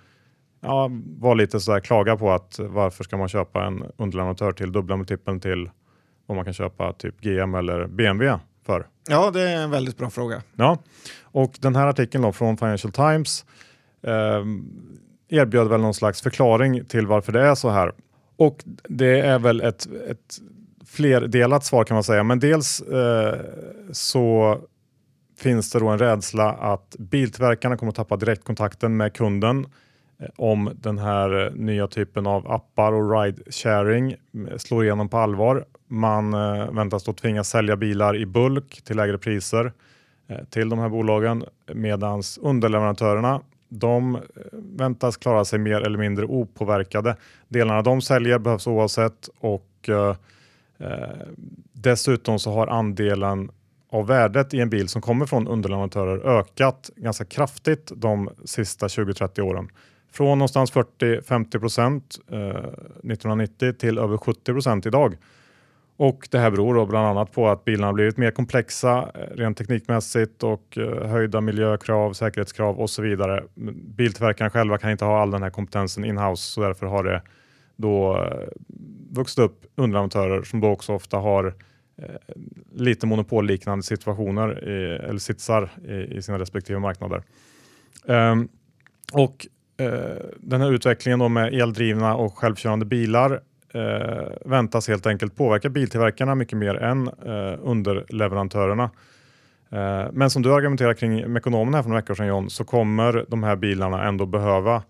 ja, 0.64 0.90
var 1.18 1.34
lite 1.34 1.60
sådär 1.60 1.80
klaga 1.80 2.16
på 2.16 2.32
att 2.32 2.58
varför 2.58 3.04
ska 3.04 3.16
man 3.16 3.28
köpa 3.28 3.64
en 3.64 3.84
underleverantör 3.96 4.52
till 4.52 4.72
dubbla 4.72 4.96
multipeln 4.96 5.40
till 5.40 5.70
vad 6.26 6.36
man 6.36 6.44
kan 6.44 6.54
köpa 6.54 6.92
typ 6.92 7.20
GM 7.20 7.54
eller 7.54 7.86
BMW 7.86 8.38
för? 8.66 8.86
Ja, 9.08 9.30
det 9.30 9.40
är 9.40 9.62
en 9.62 9.70
väldigt 9.70 9.98
bra 9.98 10.10
fråga. 10.10 10.42
Ja, 10.56 10.78
och 11.22 11.54
den 11.60 11.76
här 11.76 11.86
artikeln 11.86 12.22
då 12.22 12.32
från 12.32 12.56
Financial 12.56 12.92
Times 12.92 13.44
eh, 14.02 14.44
erbjöd 15.28 15.68
väl 15.68 15.80
någon 15.80 15.94
slags 15.94 16.22
förklaring 16.22 16.84
till 16.84 17.06
varför 17.06 17.32
det 17.32 17.40
är 17.40 17.54
så 17.54 17.70
här. 17.70 17.92
Och 18.36 18.64
det 18.88 19.20
är 19.20 19.38
väl 19.38 19.60
ett, 19.60 19.86
ett 19.86 20.38
flerdelat 20.86 21.64
svar 21.64 21.84
kan 21.84 21.94
man 21.94 22.04
säga, 22.04 22.22
men 22.22 22.40
dels 22.40 22.80
eh, 22.80 23.40
så 23.92 24.58
finns 25.38 25.70
det 25.70 25.78
då 25.78 25.88
en 25.88 25.98
rädsla 25.98 26.52
att 26.52 26.96
biltillverkarna 26.98 27.76
kommer 27.76 27.90
att 27.90 27.96
tappa 27.96 28.16
direktkontakten 28.16 28.96
med 28.96 29.14
kunden 29.14 29.66
Eh, 30.18 30.28
om 30.36 30.70
den 30.74 30.98
här 30.98 31.46
eh, 31.46 31.52
nya 31.52 31.86
typen 31.86 32.26
av 32.26 32.52
appar 32.52 32.92
och 32.92 33.10
ride-sharing 33.10 34.12
eh, 34.12 34.56
slår 34.56 34.84
igenom 34.84 35.08
på 35.08 35.18
allvar. 35.18 35.64
Man 35.86 36.30
väntas 36.76 37.04
då 37.04 37.12
tvingas 37.12 37.48
sälja 37.48 37.76
bilar 37.76 38.16
i 38.16 38.26
bulk 38.26 38.82
till 38.84 38.96
lägre 38.96 39.18
priser 39.18 39.72
till 40.50 40.68
de 40.68 40.78
här 40.78 40.88
bolagen 40.88 41.44
medan 41.66 42.22
underleverantörerna 42.40 43.40
de 43.68 44.18
väntas 44.52 45.16
klara 45.16 45.44
sig 45.44 45.58
mer 45.58 45.80
eller 45.80 45.98
mindre 45.98 46.24
opåverkade. 46.24 47.16
Delarna 47.48 47.82
de 47.82 48.02
säljer 48.02 48.38
behövs 48.38 48.66
oavsett 48.66 49.28
och 49.40 49.88
eh, 49.88 50.16
dessutom 51.72 52.38
så 52.38 52.52
har 52.52 52.66
andelen 52.66 53.50
av 53.90 54.06
värdet 54.06 54.54
i 54.54 54.60
en 54.60 54.70
bil 54.70 54.88
som 54.88 55.02
kommer 55.02 55.26
från 55.26 55.48
underleverantörer 55.48 56.38
ökat 56.38 56.90
ganska 56.96 57.24
kraftigt 57.24 57.92
de 57.96 58.30
sista 58.44 58.86
20-30 58.86 59.40
åren. 59.40 59.68
Från 60.14 60.38
någonstans 60.38 60.72
40-50 60.72 61.58
procent 61.60 62.18
eh, 62.30 62.38
1990 62.38 63.72
till 63.72 63.98
över 63.98 64.16
70 64.16 64.52
procent 64.52 64.86
idag. 64.86 65.16
Och 65.96 66.28
det 66.30 66.38
här 66.38 66.50
beror 66.50 66.74
då 66.74 66.86
bland 66.86 67.06
annat 67.06 67.32
på 67.32 67.48
att 67.48 67.64
bilarna 67.64 67.92
blivit 67.92 68.16
mer 68.16 68.30
komplexa 68.30 69.10
eh, 69.14 69.36
rent 69.36 69.58
teknikmässigt 69.58 70.42
och 70.42 70.78
eh, 70.78 71.08
höjda 71.08 71.40
miljökrav, 71.40 72.12
säkerhetskrav 72.12 72.80
och 72.80 72.90
så 72.90 73.02
vidare. 73.02 73.44
Biltillverkarna 73.96 74.50
själva 74.50 74.78
kan 74.78 74.90
inte 74.90 75.04
ha 75.04 75.22
all 75.22 75.30
den 75.30 75.42
här 75.42 75.50
kompetensen 75.50 76.04
in-house 76.04 76.42
så 76.42 76.60
därför 76.60 76.86
har 76.86 77.04
det 77.04 77.22
då 77.76 78.22
eh, 78.22 78.48
vuxit 79.10 79.38
upp 79.38 79.66
underleverantörer 79.76 80.42
som 80.42 80.60
då 80.60 80.68
också 80.68 80.92
ofta 80.92 81.16
har 81.16 81.54
lite 82.74 83.06
monopolliknande 83.06 83.82
situationer 83.82 84.68
i, 84.68 84.96
eller 84.96 85.18
sitsar 85.18 85.70
i, 85.88 86.16
i 86.16 86.22
sina 86.22 86.38
respektive 86.38 86.78
marknader. 86.78 87.22
Um, 88.04 88.48
och 89.12 89.46
Eh, 89.76 90.26
den 90.36 90.60
här 90.60 90.72
utvecklingen 90.72 91.18
då 91.18 91.28
med 91.28 91.54
eldrivna 91.54 92.14
och 92.16 92.38
självkörande 92.38 92.84
bilar 92.84 93.40
eh, 93.74 94.26
väntas 94.44 94.88
helt 94.88 95.06
enkelt 95.06 95.36
påverka 95.36 95.68
biltillverkarna 95.68 96.34
mycket 96.34 96.58
mer 96.58 96.74
än 96.74 97.08
eh, 97.08 97.58
underleverantörerna. 97.62 98.90
Men 100.12 100.30
som 100.30 100.42
du 100.42 100.54
argumenterar 100.54 100.94
kring 100.94 101.32
Mekonomen 101.32 101.74
här 101.74 101.82
för 101.82 101.88
några 101.88 102.00
veckor 102.00 102.14
sedan 102.14 102.26
John, 102.26 102.50
så 102.50 102.64
kommer 102.64 103.24
de 103.28 103.42
här 103.42 103.56
bilarna 103.56 104.04
ändå 104.04 104.26
behöva 104.26 104.82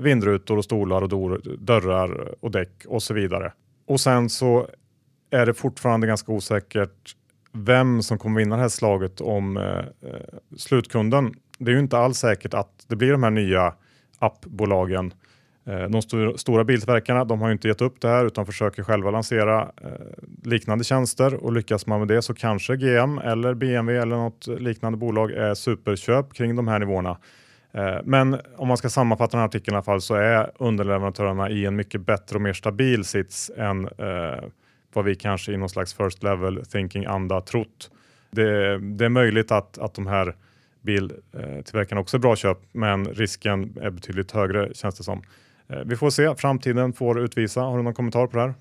vindrutor 0.00 0.56
och 0.56 0.64
stolar 0.64 1.02
och 1.02 1.40
dörrar 1.58 2.34
och 2.40 2.50
däck 2.50 2.84
och 2.88 3.02
så 3.02 3.14
vidare. 3.14 3.52
Och 3.86 4.00
sen 4.00 4.28
så 4.28 4.66
är 5.30 5.46
det 5.46 5.54
fortfarande 5.54 6.06
ganska 6.06 6.32
osäkert 6.32 7.16
vem 7.52 8.02
som 8.02 8.18
kommer 8.18 8.40
vinna 8.40 8.56
det 8.56 8.62
här 8.62 8.68
slaget 8.68 9.20
om 9.20 9.56
eh, 9.56 9.84
slutkunden. 10.56 11.34
Det 11.58 11.70
är 11.70 11.74
ju 11.74 11.80
inte 11.80 11.98
alls 11.98 12.18
säkert 12.18 12.54
att 12.54 12.84
det 12.88 12.96
blir 12.96 13.12
de 13.12 13.22
här 13.22 13.30
nya 13.30 13.74
appbolagen. 14.18 15.14
Eh, 15.66 15.82
de 15.82 15.98
st 15.98 16.16
stora 16.36 16.64
biltillverkarna 16.64 17.24
de 17.24 17.40
har 17.40 17.48
ju 17.48 17.52
inte 17.52 17.68
gett 17.68 17.80
upp 17.80 18.00
det 18.00 18.08
här 18.08 18.26
utan 18.26 18.46
försöker 18.46 18.82
själva 18.82 19.10
lansera 19.10 19.62
eh, 19.62 19.90
liknande 20.44 20.84
tjänster 20.84 21.34
och 21.34 21.52
lyckas 21.52 21.86
man 21.86 21.98
med 21.98 22.08
det 22.08 22.22
så 22.22 22.34
kanske 22.34 22.76
GM 22.76 23.18
eller 23.18 23.54
BMW 23.54 24.02
eller 24.02 24.16
något 24.16 24.46
liknande 24.46 24.98
bolag 24.98 25.30
är 25.32 25.54
superköp 25.54 26.34
kring 26.34 26.56
de 26.56 26.68
här 26.68 26.78
nivåerna. 26.78 27.18
Eh, 27.72 27.98
men 28.04 28.40
om 28.56 28.68
man 28.68 28.76
ska 28.76 28.88
sammanfatta 28.88 29.30
den 29.30 29.40
här 29.40 29.48
artikeln 29.48 29.74
i 29.74 29.76
alla 29.76 29.84
fall 29.84 30.00
så 30.00 30.14
är 30.14 30.50
underleverantörerna 30.58 31.50
i 31.50 31.66
en 31.66 31.76
mycket 31.76 32.00
bättre 32.00 32.36
och 32.36 32.42
mer 32.42 32.52
stabil 32.52 33.04
sits 33.04 33.50
än 33.56 33.84
eh, 33.84 34.44
vad 34.92 35.04
vi 35.04 35.14
kanske 35.14 35.52
i 35.52 35.56
någon 35.56 35.68
slags 35.68 35.94
first 35.94 36.22
level 36.22 36.64
thinking 36.64 37.04
anda 37.04 37.40
trott. 37.40 37.90
Det, 38.30 38.78
det 38.78 39.04
är 39.04 39.08
möjligt 39.08 39.52
att, 39.52 39.78
att 39.78 39.94
de 39.94 40.06
här 40.06 40.34
biltillverkarna 40.86 41.98
eh, 41.98 42.02
också 42.02 42.18
bra 42.18 42.36
köp, 42.36 42.58
men 42.72 43.06
risken 43.06 43.78
är 43.80 43.90
betydligt 43.90 44.30
högre 44.30 44.74
känns 44.74 44.94
det 44.94 45.04
som. 45.04 45.22
Eh, 45.68 45.78
vi 45.84 45.96
får 45.96 46.10
se, 46.10 46.34
framtiden 46.34 46.92
får 46.92 47.20
utvisa. 47.20 47.60
Har 47.60 47.76
du 47.76 47.82
någon 47.82 47.94
kommentar 47.94 48.26
på 48.26 48.36
det 48.36 48.42
här? 48.42 48.54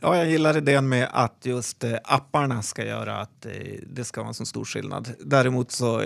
Ja, 0.00 0.16
jag 0.16 0.30
gillar 0.30 0.56
idén 0.56 0.88
med 0.88 1.08
att 1.12 1.46
just 1.46 1.84
eh, 1.84 1.94
apparna 2.04 2.62
ska 2.62 2.84
göra 2.84 3.16
att 3.16 3.46
det 3.86 4.04
ska 4.04 4.20
vara 4.20 4.28
en 4.28 4.34
så 4.34 4.46
stor 4.46 4.64
skillnad. 4.64 5.08
Däremot 5.20 5.70
så 5.70 6.02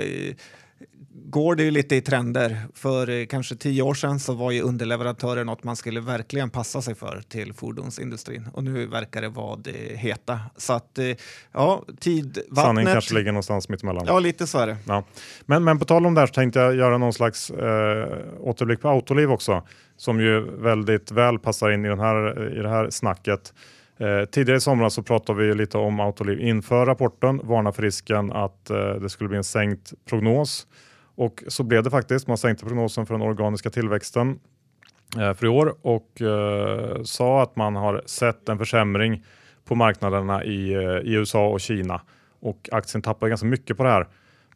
går 1.30 1.54
det 1.54 1.62
ju 1.62 1.70
lite 1.70 1.96
i 1.96 2.00
trender. 2.00 2.60
För 2.74 3.10
eh, 3.10 3.26
kanske 3.26 3.56
tio 3.56 3.82
år 3.82 3.94
sedan 3.94 4.20
så 4.20 4.34
var 4.34 4.50
ju 4.50 4.62
underleverantörer 4.62 5.44
något 5.44 5.64
man 5.64 5.76
skulle 5.76 6.00
verkligen 6.00 6.50
passa 6.50 6.82
sig 6.82 6.94
för 6.94 7.22
till 7.28 7.52
fordonsindustrin 7.52 8.48
och 8.52 8.64
nu 8.64 8.86
verkar 8.86 9.22
det 9.22 9.28
vara 9.28 9.56
det 9.56 9.96
heta. 9.96 10.40
Så 10.56 10.72
att 10.72 10.98
eh, 10.98 11.06
ja, 11.52 11.84
tidvattnet. 12.00 12.58
Sanningen 12.58 12.92
kanske 12.92 13.14
ligger 13.14 13.32
någonstans 13.32 13.68
mittemellan. 13.68 14.04
Ja, 14.06 14.18
lite 14.18 14.46
så 14.46 14.58
är 14.58 14.66
det. 14.66 14.76
Ja. 14.86 15.04
Men, 15.46 15.64
men 15.64 15.78
på 15.78 15.84
tal 15.84 16.06
om 16.06 16.14
det 16.14 16.20
här 16.20 16.26
så 16.26 16.34
tänkte 16.34 16.58
jag 16.58 16.76
göra 16.76 16.98
någon 16.98 17.12
slags 17.12 17.50
eh, 17.50 18.18
återblick 18.40 18.80
på 18.80 18.88
Autoliv 18.88 19.32
också 19.32 19.62
som 19.96 20.20
ju 20.20 20.40
väldigt 20.40 21.12
väl 21.12 21.38
passar 21.38 21.70
in 21.70 21.84
i, 21.84 21.88
den 21.88 22.00
här, 22.00 22.52
i 22.58 22.62
det 22.62 22.68
här 22.68 22.90
snacket. 22.90 23.54
Eh, 23.98 24.24
tidigare 24.24 24.56
i 24.56 24.60
somras 24.60 24.94
så 24.94 25.02
pratade 25.02 25.42
vi 25.42 25.54
lite 25.54 25.78
om 25.78 26.00
Autoliv 26.00 26.40
inför 26.40 26.86
rapporten, 26.86 27.40
varna 27.44 27.72
för 27.72 27.82
risken 27.82 28.32
att 28.32 28.70
eh, 28.70 28.94
det 28.94 29.08
skulle 29.08 29.28
bli 29.28 29.38
en 29.38 29.44
sänkt 29.44 29.92
prognos. 30.04 30.66
Och 31.14 31.42
så 31.48 31.62
blev 31.62 31.82
det 31.82 31.90
faktiskt. 31.90 32.26
Man 32.26 32.38
sänkte 32.38 32.64
prognosen 32.64 33.06
för 33.06 33.14
den 33.14 33.22
organiska 33.22 33.70
tillväxten 33.70 34.38
eh, 35.18 35.34
för 35.34 35.46
i 35.46 35.48
år 35.48 35.74
och 35.82 36.22
eh, 36.22 37.02
sa 37.02 37.42
att 37.42 37.56
man 37.56 37.76
har 37.76 38.02
sett 38.06 38.48
en 38.48 38.58
försämring 38.58 39.24
på 39.64 39.74
marknaderna 39.74 40.44
i, 40.44 40.72
eh, 40.74 40.80
i 40.80 41.12
USA 41.12 41.48
och 41.48 41.60
Kina 41.60 42.00
och 42.40 42.68
aktien 42.72 43.02
tappade 43.02 43.28
ganska 43.28 43.46
mycket 43.46 43.76
på 43.76 43.82
det 43.82 43.90
här 43.90 44.06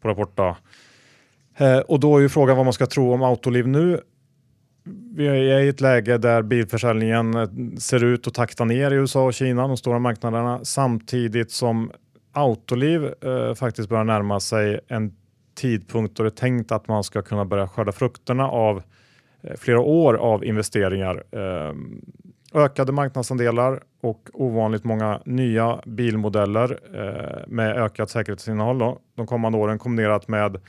på 0.01 0.09
rapport. 0.09 0.39
Eh, 1.57 1.79
och 1.79 2.01
då 2.01 2.17
är 2.17 2.21
ju 2.21 2.29
frågan 2.29 2.57
vad 2.57 2.67
man 2.67 2.73
ska 2.73 2.87
tro 2.87 3.13
om 3.13 3.23
Autoliv 3.23 3.69
nu. 3.69 4.01
Vi 5.15 5.27
är 5.27 5.61
i 5.61 5.69
ett 5.69 5.81
läge 5.81 6.19
där 6.19 6.43
bilförsäljningen 6.43 7.35
eh, 7.35 7.49
ser 7.79 8.05
ut 8.05 8.27
att 8.27 8.35
takta 8.35 8.65
ner 8.65 8.91
i 8.91 8.95
USA 8.95 9.25
och 9.25 9.35
Kina, 9.35 9.69
de 9.69 9.77
stora 9.77 9.99
marknaderna, 9.99 10.61
samtidigt 10.65 11.51
som 11.51 11.91
Autoliv 12.33 13.05
eh, 13.25 13.55
faktiskt 13.55 13.89
börjar 13.89 14.05
närma 14.05 14.41
sig 14.41 14.81
en 14.89 15.13
tidpunkt 15.55 16.17
då 16.17 16.23
det 16.23 16.29
är 16.29 16.31
tänkt 16.31 16.73
att 16.73 16.89
man 16.89 17.05
ska 17.05 17.23
kunna 17.23 17.45
börja 17.45 17.69
skörda 17.69 17.93
frukterna 17.93 18.49
av 18.49 18.83
eh, 19.43 19.57
flera 19.57 19.81
år 19.81 20.15
av 20.15 20.45
investeringar. 20.45 21.25
Eh, 21.33 21.75
ökade 22.55 22.93
marknadsandelar 22.93 23.83
och 24.01 24.29
ovanligt 24.33 24.85
många 24.85 25.21
nya 25.25 25.81
bilmodeller 25.87 26.79
eh, 26.95 27.49
med 27.49 27.77
ökat 27.77 28.11
säkerhetsinnehåll 28.11 28.79
då, 28.79 28.99
de 29.15 29.27
kommande 29.27 29.59
åren 29.59 29.79
kombinerat 29.79 30.29
med 30.29 30.61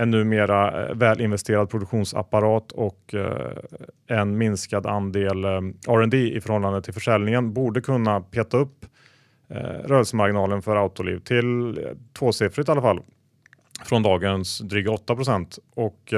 en 0.00 0.10
numera 0.10 0.88
eh, 0.88 0.94
välinvesterad 0.94 1.70
produktionsapparat 1.70 2.72
och 2.72 3.14
eh, 3.14 3.56
en 4.06 4.38
minskad 4.38 4.86
andel 4.86 5.44
eh, 5.44 5.50
R&D 5.88 6.16
i 6.36 6.40
förhållande 6.40 6.82
till 6.82 6.94
försäljningen 6.94 7.52
borde 7.52 7.80
kunna 7.80 8.20
peta 8.20 8.56
upp 8.56 8.86
rörelsemarginalen 9.84 10.62
för 10.62 10.76
Autoliv 10.76 11.18
till 11.18 11.78
tvåsiffrigt 12.18 12.68
i 12.68 12.72
alla 12.72 12.82
fall 12.82 13.00
från 13.84 14.02
dagens 14.02 14.58
dryga 14.58 14.90
8 14.90 15.16
och 15.74 16.14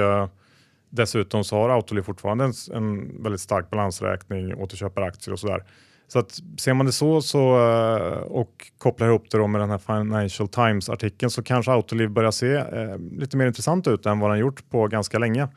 dessutom 0.89 1.43
så 1.43 1.55
har 1.55 1.69
Autoliv 1.69 2.01
fortfarande 2.01 2.43
en, 2.43 2.53
en, 2.73 3.23
väldigt 3.23 3.41
stark 3.41 3.69
balansräkning, 3.69 4.55
återköper 4.55 5.01
aktier 5.01 5.33
och 5.33 5.39
sådär. 5.39 5.63
Så 6.07 6.19
att 6.19 6.39
ser 6.57 6.73
man 6.73 6.85
det 6.85 6.91
så, 6.91 7.21
så 7.21 7.39
eh, 7.39 8.17
och 8.17 8.71
kopplar 8.77 9.07
ihop 9.07 9.31
det 9.31 9.47
med 9.47 9.61
den 9.61 9.69
här 9.69 9.77
Financial 9.77 10.47
Times 10.47 10.89
artikeln 10.89 11.29
så 11.29 11.43
kanske 11.43 11.71
Autoliv 11.71 12.09
börjar 12.09 12.31
se 12.31 12.55
eh, 12.55 12.97
lite 13.11 13.37
mer 13.37 13.47
intressant 13.47 13.87
ut 13.87 14.05
än 14.05 14.19
vad 14.19 14.31
den 14.31 14.39
gjort 14.39 14.69
på 14.69 14.87
ganska 14.87 15.19
länge. 15.19 15.47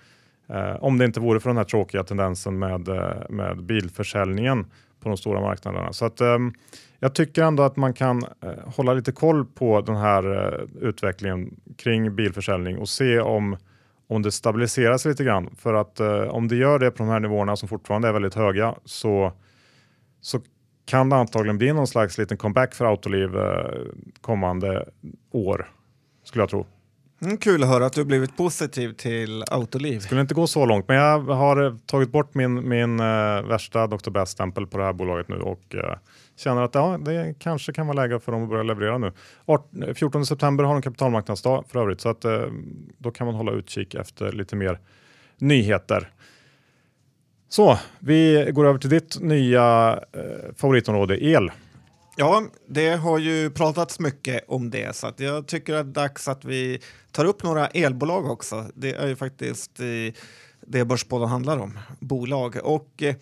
Eh, 0.48 0.76
om 0.80 0.98
det 0.98 1.04
inte 1.04 1.20
vore 1.20 1.40
för 1.40 1.50
den 1.50 1.56
här 1.56 1.64
tråkiga 1.64 2.04
tendensen 2.04 2.58
med, 2.58 2.88
eh, 2.88 3.30
med 3.30 3.62
bilförsäljningen 3.62 4.66
på 5.00 5.08
de 5.08 5.16
stora 5.16 5.40
marknaderna. 5.40 5.92
Så 5.92 6.04
att, 6.04 6.20
eh, 6.20 6.38
jag 7.00 7.14
tycker 7.14 7.42
ändå 7.42 7.62
att 7.62 7.76
man 7.76 7.94
kan 7.94 8.24
eh, 8.42 8.50
hålla 8.76 8.94
lite 8.94 9.12
koll 9.12 9.44
på 9.44 9.80
den 9.80 9.96
här 9.96 10.52
eh, 10.52 10.88
utvecklingen 10.88 11.60
kring 11.76 12.16
bilförsäljning 12.16 12.78
och 12.78 12.88
se 12.88 13.20
om, 13.20 13.56
om 14.08 14.22
det 14.22 14.32
stabiliseras 14.32 15.04
lite 15.04 15.24
grann. 15.24 15.50
För 15.58 15.74
att 15.74 16.00
eh, 16.00 16.22
om 16.22 16.48
det 16.48 16.56
gör 16.56 16.78
det 16.78 16.90
på 16.90 17.02
de 17.02 17.08
här 17.08 17.20
nivåerna 17.20 17.56
som 17.56 17.68
fortfarande 17.68 18.08
är 18.08 18.12
väldigt 18.12 18.34
höga 18.34 18.74
så, 18.84 19.32
så 20.20 20.40
kan 20.84 21.08
det 21.08 21.16
antagligen 21.16 21.58
bli 21.58 21.72
någon 21.72 21.86
slags 21.86 22.18
liten 22.18 22.36
comeback 22.36 22.74
för 22.74 22.84
Autoliv 22.84 23.30
kommande 24.20 24.88
år, 25.30 25.70
skulle 26.24 26.42
jag 26.42 26.50
tro. 26.50 26.66
Mm, 27.22 27.36
kul 27.36 27.62
att 27.62 27.68
höra 27.68 27.86
att 27.86 27.92
du 27.92 28.04
blivit 28.04 28.36
positiv 28.36 28.92
till 28.92 29.44
Autoliv. 29.50 30.00
Skulle 30.00 30.20
inte 30.20 30.34
gå 30.34 30.46
så 30.46 30.66
långt, 30.66 30.88
men 30.88 30.96
jag 30.96 31.20
har 31.20 31.78
tagit 31.86 32.12
bort 32.12 32.34
min, 32.34 32.68
min 32.68 33.00
uh, 33.00 33.42
värsta 33.48 33.86
Dr. 33.86 34.10
Best-stämpel 34.10 34.66
på 34.66 34.78
det 34.78 34.84
här 34.84 34.92
bolaget 34.92 35.28
nu 35.28 35.36
och 35.36 35.74
uh, 35.74 35.80
känner 36.36 36.62
att 36.62 36.74
ja, 36.74 36.98
det 36.98 37.34
kanske 37.38 37.72
kan 37.72 37.86
vara 37.86 37.96
läge 38.02 38.20
för 38.20 38.32
dem 38.32 38.42
att 38.42 38.48
börja 38.48 38.62
leverera 38.62 38.98
nu. 38.98 39.12
14 39.94 40.26
september 40.26 40.64
har 40.64 40.72
de 40.72 40.82
kapitalmarknadsdag 40.82 41.64
för 41.68 41.80
övrigt 41.80 42.00
så 42.00 42.08
att 42.08 42.24
uh, 42.24 42.46
då 42.98 43.10
kan 43.10 43.26
man 43.26 43.34
hålla 43.34 43.52
utkik 43.52 43.94
efter 43.94 44.32
lite 44.32 44.56
mer 44.56 44.80
nyheter. 45.38 46.10
Så, 47.48 47.78
vi 47.98 48.50
går 48.52 48.66
över 48.66 48.78
till 48.78 48.90
ditt 48.90 49.20
nya 49.20 49.98
eh, 50.12 50.54
favoritområde, 50.56 51.24
el. 51.24 51.50
Ja, 52.16 52.42
det 52.68 52.88
har 52.88 53.18
ju 53.18 53.50
pratats 53.50 54.00
mycket 54.00 54.44
om 54.48 54.70
det 54.70 54.96
så 54.96 55.06
att 55.06 55.20
jag 55.20 55.46
tycker 55.46 55.74
att 55.74 55.94
det 55.94 56.00
är 56.00 56.02
dags 56.02 56.28
att 56.28 56.44
vi 56.44 56.80
tar 57.12 57.24
upp 57.24 57.42
några 57.42 57.66
elbolag 57.66 58.30
också. 58.30 58.64
Det 58.74 58.92
är 58.92 59.06
ju 59.06 59.16
faktiskt 59.16 59.80
eh, 59.80 59.86
det 60.66 60.84
Börspodden 60.84 61.28
handlar 61.28 61.58
om, 61.58 61.78
bolag. 62.00 62.56
Och 62.62 63.02
eh, 63.02 63.14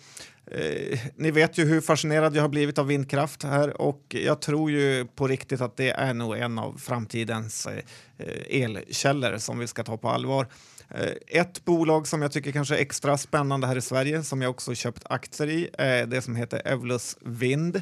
Eh, 0.51 0.99
ni 1.15 1.31
vet 1.31 1.57
ju 1.57 1.65
hur 1.65 1.81
fascinerad 1.81 2.35
jag 2.35 2.41
har 2.41 2.49
blivit 2.49 2.77
av 2.77 2.87
vindkraft 2.87 3.43
här 3.43 3.81
och 3.81 4.01
jag 4.09 4.41
tror 4.41 4.71
ju 4.71 5.05
på 5.15 5.27
riktigt 5.27 5.61
att 5.61 5.77
det 5.77 5.89
är 5.89 6.13
nog 6.13 6.37
en 6.37 6.59
av 6.59 6.77
framtidens 6.77 7.67
eh, 7.67 8.63
elkällor 8.63 9.37
som 9.37 9.59
vi 9.59 9.67
ska 9.67 9.83
ta 9.83 9.97
på 9.97 10.09
allvar. 10.09 10.47
Eh, 10.89 11.11
ett 11.27 11.65
bolag 11.65 12.07
som 12.07 12.21
jag 12.21 12.31
tycker 12.31 12.51
kanske 12.51 12.75
är 12.75 12.79
extra 12.79 13.17
spännande 13.17 13.67
här 13.67 13.75
i 13.75 13.81
Sverige 13.81 14.23
som 14.23 14.41
jag 14.41 14.49
också 14.49 14.75
köpt 14.75 15.03
aktier 15.05 15.47
i 15.47 15.69
är 15.77 16.05
det 16.05 16.21
som 16.21 16.35
heter 16.35 16.61
Evolus 16.65 17.17
Vind. 17.21 17.81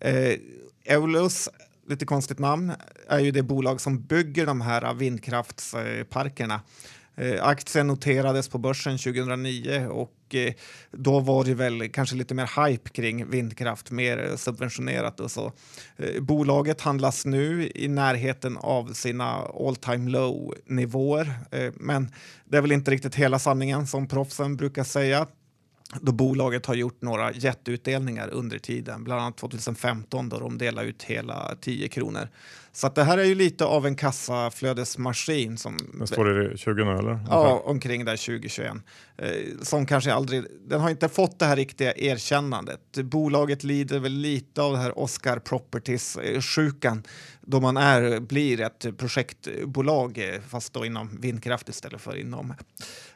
Eh, 0.00 0.14
Eulus 0.14 0.38
Evolus 0.84 1.48
lite 1.88 2.06
konstigt 2.06 2.38
namn, 2.38 2.72
är 3.08 3.18
ju 3.18 3.30
det 3.30 3.42
bolag 3.42 3.80
som 3.80 4.02
bygger 4.02 4.46
de 4.46 4.60
här 4.60 4.94
vindkraftsparkerna. 4.94 6.60
Eh, 7.16 7.44
aktien 7.44 7.86
noterades 7.86 8.48
på 8.48 8.58
börsen 8.58 8.98
2009 8.98 9.86
och 9.90 10.34
eh, 10.34 10.54
då 10.90 11.20
var 11.20 11.44
det 11.44 11.54
väl 11.54 11.88
kanske 11.88 12.16
lite 12.16 12.34
mer 12.34 12.66
hype 12.66 12.90
kring 12.90 13.30
vindkraft, 13.30 13.90
mer 13.90 14.36
subventionerat 14.36 15.20
och 15.20 15.30
så. 15.30 15.52
Eh, 15.96 16.22
bolaget 16.22 16.80
handlas 16.80 17.26
nu 17.26 17.70
i 17.74 17.88
närheten 17.88 18.56
av 18.56 18.92
sina 18.92 19.24
all 19.34 19.76
time 19.76 20.10
low 20.10 20.54
nivåer, 20.66 21.34
eh, 21.50 21.72
men 21.74 22.10
det 22.44 22.56
är 22.56 22.62
väl 22.62 22.72
inte 22.72 22.90
riktigt 22.90 23.14
hela 23.14 23.38
sanningen 23.38 23.86
som 23.86 24.08
proffsen 24.08 24.56
brukar 24.56 24.84
säga 24.84 25.26
då 26.00 26.12
bolaget 26.12 26.66
har 26.66 26.74
gjort 26.74 27.02
några 27.02 27.32
jätteutdelningar 27.32 28.28
under 28.28 28.58
tiden, 28.58 29.04
bland 29.04 29.20
annat 29.20 29.36
2015 29.36 30.28
då 30.28 30.38
de 30.38 30.58
delade 30.58 30.88
ut 30.88 31.02
hela 31.02 31.56
10 31.60 31.88
kronor. 31.88 32.28
Så 32.72 32.88
det 32.88 33.04
här 33.04 33.18
är 33.18 33.24
ju 33.24 33.34
lite 33.34 33.64
av 33.64 33.86
en 33.86 33.96
kassaflödesmaskin. 33.96 35.58
Som, 35.58 35.78
Men 35.92 36.06
står 36.06 36.24
det 36.24 36.58
20 36.58 36.84
nu 36.84 36.98
eller? 36.98 37.18
Ja, 37.30 37.62
omkring 37.64 38.04
där 38.04 38.16
2021. 38.16 38.72
Eh, 39.18 39.28
som 39.62 39.86
kanske 39.86 40.12
aldrig, 40.12 40.44
den 40.68 40.80
har 40.80 40.90
inte 40.90 41.08
fått 41.08 41.38
det 41.38 41.46
här 41.46 41.56
riktiga 41.56 41.92
erkännandet. 41.96 42.80
Bolaget 43.02 43.64
lider 43.64 43.98
väl 43.98 44.12
lite 44.12 44.62
av 44.62 44.72
det 44.72 44.78
här 44.78 44.98
Oscar 44.98 45.38
Properties-sjukan 45.38 47.02
då 47.46 47.60
man 47.60 47.76
är, 47.76 48.20
blir 48.20 48.60
ett 48.60 48.98
projektbolag 48.98 50.18
eh, 50.18 50.40
fast 50.48 50.72
då 50.72 50.86
inom 50.86 51.20
vindkraft 51.20 51.68
istället 51.68 52.00
för 52.00 52.16
inom 52.16 52.54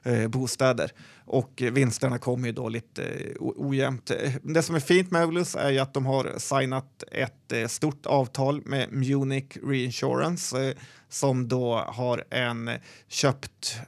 eh, 0.03 0.29
bostäder. 0.29 0.93
Och 1.25 1.63
vinsterna 1.73 2.19
kommer 2.19 2.49
ju 2.49 2.53
då 2.53 2.69
lite 2.69 3.05
eh, 3.05 3.37
ojämnt. 3.41 4.11
Eh, 4.11 4.33
det 4.43 4.63
som 4.63 4.75
är 4.75 4.81
fint 4.81 5.11
med 5.11 5.23
Eulus 5.23 5.55
är 5.55 5.71
ju 5.71 5.79
att 5.79 5.95
de 5.95 6.07
har 6.07 6.39
signat 6.39 7.05
ett 7.13 7.40
ett 7.53 7.63
eh, 7.63 7.69
stort 7.69 8.07
avtal 8.07 8.63
med 8.65 8.93
Munich 8.93 9.57
Reinsurance 9.63 10.69
eh, 10.69 10.75
som 11.09 11.49
då 11.49 11.77
har 11.77 12.25
en 12.31 12.69
eh, 12.69 12.81
köpt, 13.09 13.81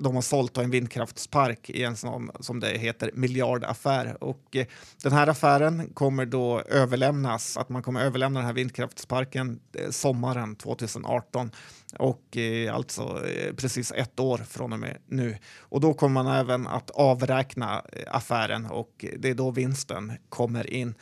de 0.00 0.14
har 0.14 0.22
sålt 0.22 0.58
en 0.58 0.70
vindkraftspark 0.70 1.70
i 1.70 1.84
en 1.84 1.96
sån, 1.96 2.30
som 2.40 2.60
det 2.60 2.78
heter, 2.78 3.10
miljardaffär. 3.14 4.24
Och 4.24 4.56
den 5.02 5.12
här 5.12 5.26
affären 5.26 5.90
kommer 5.94 6.26
då 6.26 6.60
överlämnas, 6.60 7.56
att 7.56 7.68
man 7.68 7.82
kommer 7.82 8.00
överlämna 8.04 8.40
den 8.40 8.46
här 8.46 8.54
vindkraftsparken 8.54 9.60
sommaren 9.90 10.56
2018 10.56 11.50
och 11.98 12.36
alltså 12.72 13.22
precis 13.56 13.92
ett 13.92 14.20
år 14.20 14.38
från 14.38 14.72
och 14.72 14.78
med 14.78 14.96
nu. 15.06 15.36
Och 15.58 15.80
då 15.80 15.94
kommer 15.94 16.22
man 16.22 16.36
även 16.36 16.66
att 16.66 16.90
avräkna 16.90 17.82
affären 18.06 18.66
och 18.66 19.04
det 19.18 19.28
är 19.30 19.34
då 19.34 19.50
vinsten 19.50 20.12
kommer 20.28 20.70
in. 20.70 20.94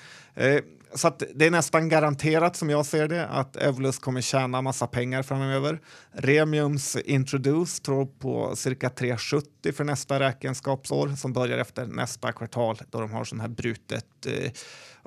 Så 0.95 1.13
det 1.35 1.47
är 1.47 1.51
nästan 1.51 1.89
garanterat 1.89 2.57
som 2.57 2.71
jag 2.71 2.87
ser 2.87 3.09
det 3.09 3.27
att 3.27 3.57
Evolus 3.57 3.99
kommer 3.99 4.21
tjäna 4.21 4.63
massa 4.63 4.87
pengar 4.87 5.23
framöver. 5.23 5.81
Remiums 6.13 6.97
Introduce 6.97 7.83
tror 7.83 8.07
på 8.07 8.57
cirka 8.57 8.91
370 8.91 9.73
för 9.73 9.85
nästa 9.85 10.21
räkenskapsår 10.21 11.09
som 11.09 11.33
börjar 11.33 11.59
efter 11.59 11.87
nästa 11.87 12.33
kvartal 12.33 12.79
då 12.91 13.01
de 13.01 13.13
har 13.13 13.25
sån 13.25 13.41
här 13.41 13.49
brutet 13.49 14.27
eh, 14.27 14.51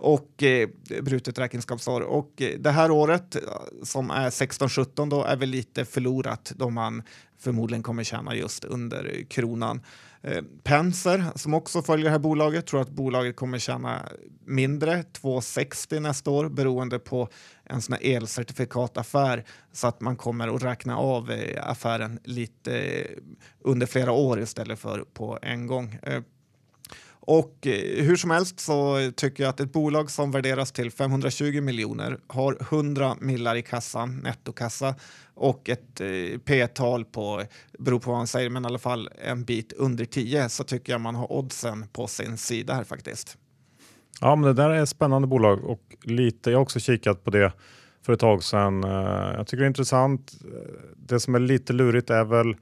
och 0.01 0.43
eh, 0.43 0.69
brutet 1.01 1.39
räkenskapsår. 1.39 2.01
Och 2.01 2.41
eh, 2.41 2.59
det 2.59 2.71
här 2.71 2.91
året 2.91 3.35
eh, 3.35 3.41
som 3.83 4.11
är 4.11 4.29
16-17 4.29 5.09
då 5.09 5.23
är 5.23 5.35
väl 5.35 5.49
lite 5.49 5.85
förlorat 5.85 6.51
då 6.55 6.69
man 6.69 7.03
förmodligen 7.39 7.83
kommer 7.83 8.03
tjäna 8.03 8.35
just 8.35 8.63
under 8.63 9.25
kronan. 9.29 9.81
Eh, 10.21 10.41
Penser, 10.63 11.25
som 11.35 11.53
också 11.53 11.81
följer 11.81 12.05
det 12.05 12.11
här 12.11 12.19
bolaget, 12.19 12.67
tror 12.67 12.81
att 12.81 12.89
bolaget 12.89 13.35
kommer 13.35 13.59
tjäna 13.59 14.09
mindre, 14.45 15.03
2,60 15.21 15.99
nästa 15.99 16.31
år, 16.31 16.49
beroende 16.49 16.99
på 16.99 17.29
en 17.63 17.81
sån 17.81 17.93
här 17.93 18.15
elcertifikataffär 18.15 19.43
så 19.71 19.87
att 19.87 20.01
man 20.01 20.15
kommer 20.15 20.55
att 20.55 20.63
räkna 20.63 20.97
av 20.97 21.31
eh, 21.31 21.69
affären 21.69 22.19
lite 22.23 22.79
eh, 22.79 23.17
under 23.59 23.87
flera 23.87 24.11
år 24.11 24.39
istället 24.39 24.79
för 24.79 25.05
på 25.13 25.39
en 25.41 25.67
gång. 25.67 25.97
Eh, 26.03 26.21
och 27.23 27.67
eh, 27.67 28.03
hur 28.03 28.15
som 28.15 28.31
helst 28.31 28.59
så 28.59 29.11
tycker 29.15 29.43
jag 29.43 29.49
att 29.49 29.59
ett 29.59 29.73
bolag 29.73 30.11
som 30.11 30.31
värderas 30.31 30.71
till 30.71 30.91
520 30.91 31.61
miljoner 31.61 32.17
har 32.27 32.57
100 32.61 33.15
millar 33.19 33.55
i 33.55 33.61
kassan, 33.61 34.17
nettokassa 34.17 34.95
och 35.33 35.69
ett 35.69 36.01
eh, 36.01 36.39
P-tal 36.45 37.05
på, 37.05 37.43
beror 37.79 37.99
på 37.99 38.09
vad 38.09 38.19
man 38.19 38.27
säger, 38.27 38.49
men 38.49 38.63
i 38.63 38.67
alla 38.67 38.79
fall 38.79 39.09
en 39.25 39.43
bit 39.43 39.73
under 39.73 40.05
10 40.05 40.49
så 40.49 40.63
tycker 40.63 40.93
jag 40.93 41.01
man 41.01 41.15
har 41.15 41.31
oddsen 41.31 41.87
på 41.93 42.07
sin 42.07 42.37
sida 42.37 42.73
här 42.73 42.83
faktiskt. 42.83 43.37
Ja, 44.21 44.35
men 44.35 44.55
det 44.55 44.63
där 44.63 44.69
är 44.69 44.83
ett 44.83 44.89
spännande 44.89 45.27
bolag 45.27 45.63
och 45.63 45.95
lite, 46.03 46.51
jag 46.51 46.57
har 46.57 46.63
också 46.63 46.79
kikat 46.79 47.23
på 47.23 47.29
det 47.29 47.53
för 48.05 48.13
ett 48.13 48.19
tag 48.19 48.43
sedan. 48.43 48.83
Eh, 48.83 49.33
jag 49.35 49.47
tycker 49.47 49.61
det 49.61 49.65
är 49.65 49.67
intressant. 49.67 50.33
Eh, 50.45 50.71
det 50.95 51.19
som 51.19 51.35
är 51.35 51.39
lite 51.39 51.73
lurigt 51.73 52.09
är 52.09 52.23
väl, 52.23 52.55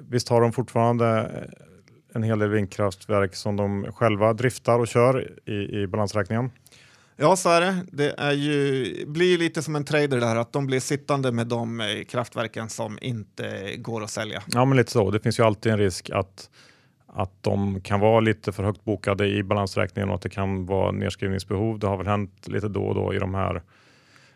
visst 0.00 0.28
har 0.28 0.40
de 0.40 0.52
fortfarande 0.52 1.30
en 2.16 2.22
hel 2.22 2.38
del 2.38 2.48
vindkraftverk 2.48 3.34
som 3.34 3.56
de 3.56 3.92
själva 3.92 4.32
driftar 4.32 4.78
och 4.78 4.88
kör 4.88 5.30
i, 5.44 5.80
i 5.80 5.86
balansräkningen. 5.86 6.50
Ja, 7.16 7.36
så 7.36 7.48
är 7.48 7.60
det. 7.60 7.76
Det 7.92 8.14
är 8.18 8.32
ju, 8.32 9.06
blir 9.06 9.38
lite 9.38 9.62
som 9.62 9.76
en 9.76 9.84
trader 9.84 10.20
där, 10.20 10.36
att 10.36 10.52
de 10.52 10.66
blir 10.66 10.80
sittande 10.80 11.32
med 11.32 11.46
de 11.46 11.80
eh, 11.80 11.86
kraftverken 12.08 12.68
som 12.68 12.98
inte 13.00 13.76
går 13.76 14.04
att 14.04 14.10
sälja. 14.10 14.42
Ja, 14.46 14.64
men 14.64 14.76
lite 14.76 14.92
så. 14.92 15.10
Det 15.10 15.20
finns 15.20 15.38
ju 15.38 15.42
alltid 15.42 15.72
en 15.72 15.78
risk 15.78 16.10
att, 16.10 16.50
att 17.06 17.42
de 17.42 17.80
kan 17.80 18.00
vara 18.00 18.20
lite 18.20 18.52
för 18.52 18.64
högt 18.64 18.84
bokade 18.84 19.26
i 19.26 19.42
balansräkningen 19.42 20.08
och 20.08 20.14
att 20.14 20.22
det 20.22 20.28
kan 20.28 20.66
vara 20.66 20.92
nedskrivningsbehov. 20.92 21.78
Det 21.78 21.86
har 21.86 21.96
väl 21.96 22.06
hänt 22.06 22.48
lite 22.48 22.68
då 22.68 22.82
och 22.82 22.94
då 22.94 23.14
i 23.14 23.18
de 23.18 23.34
här 23.34 23.62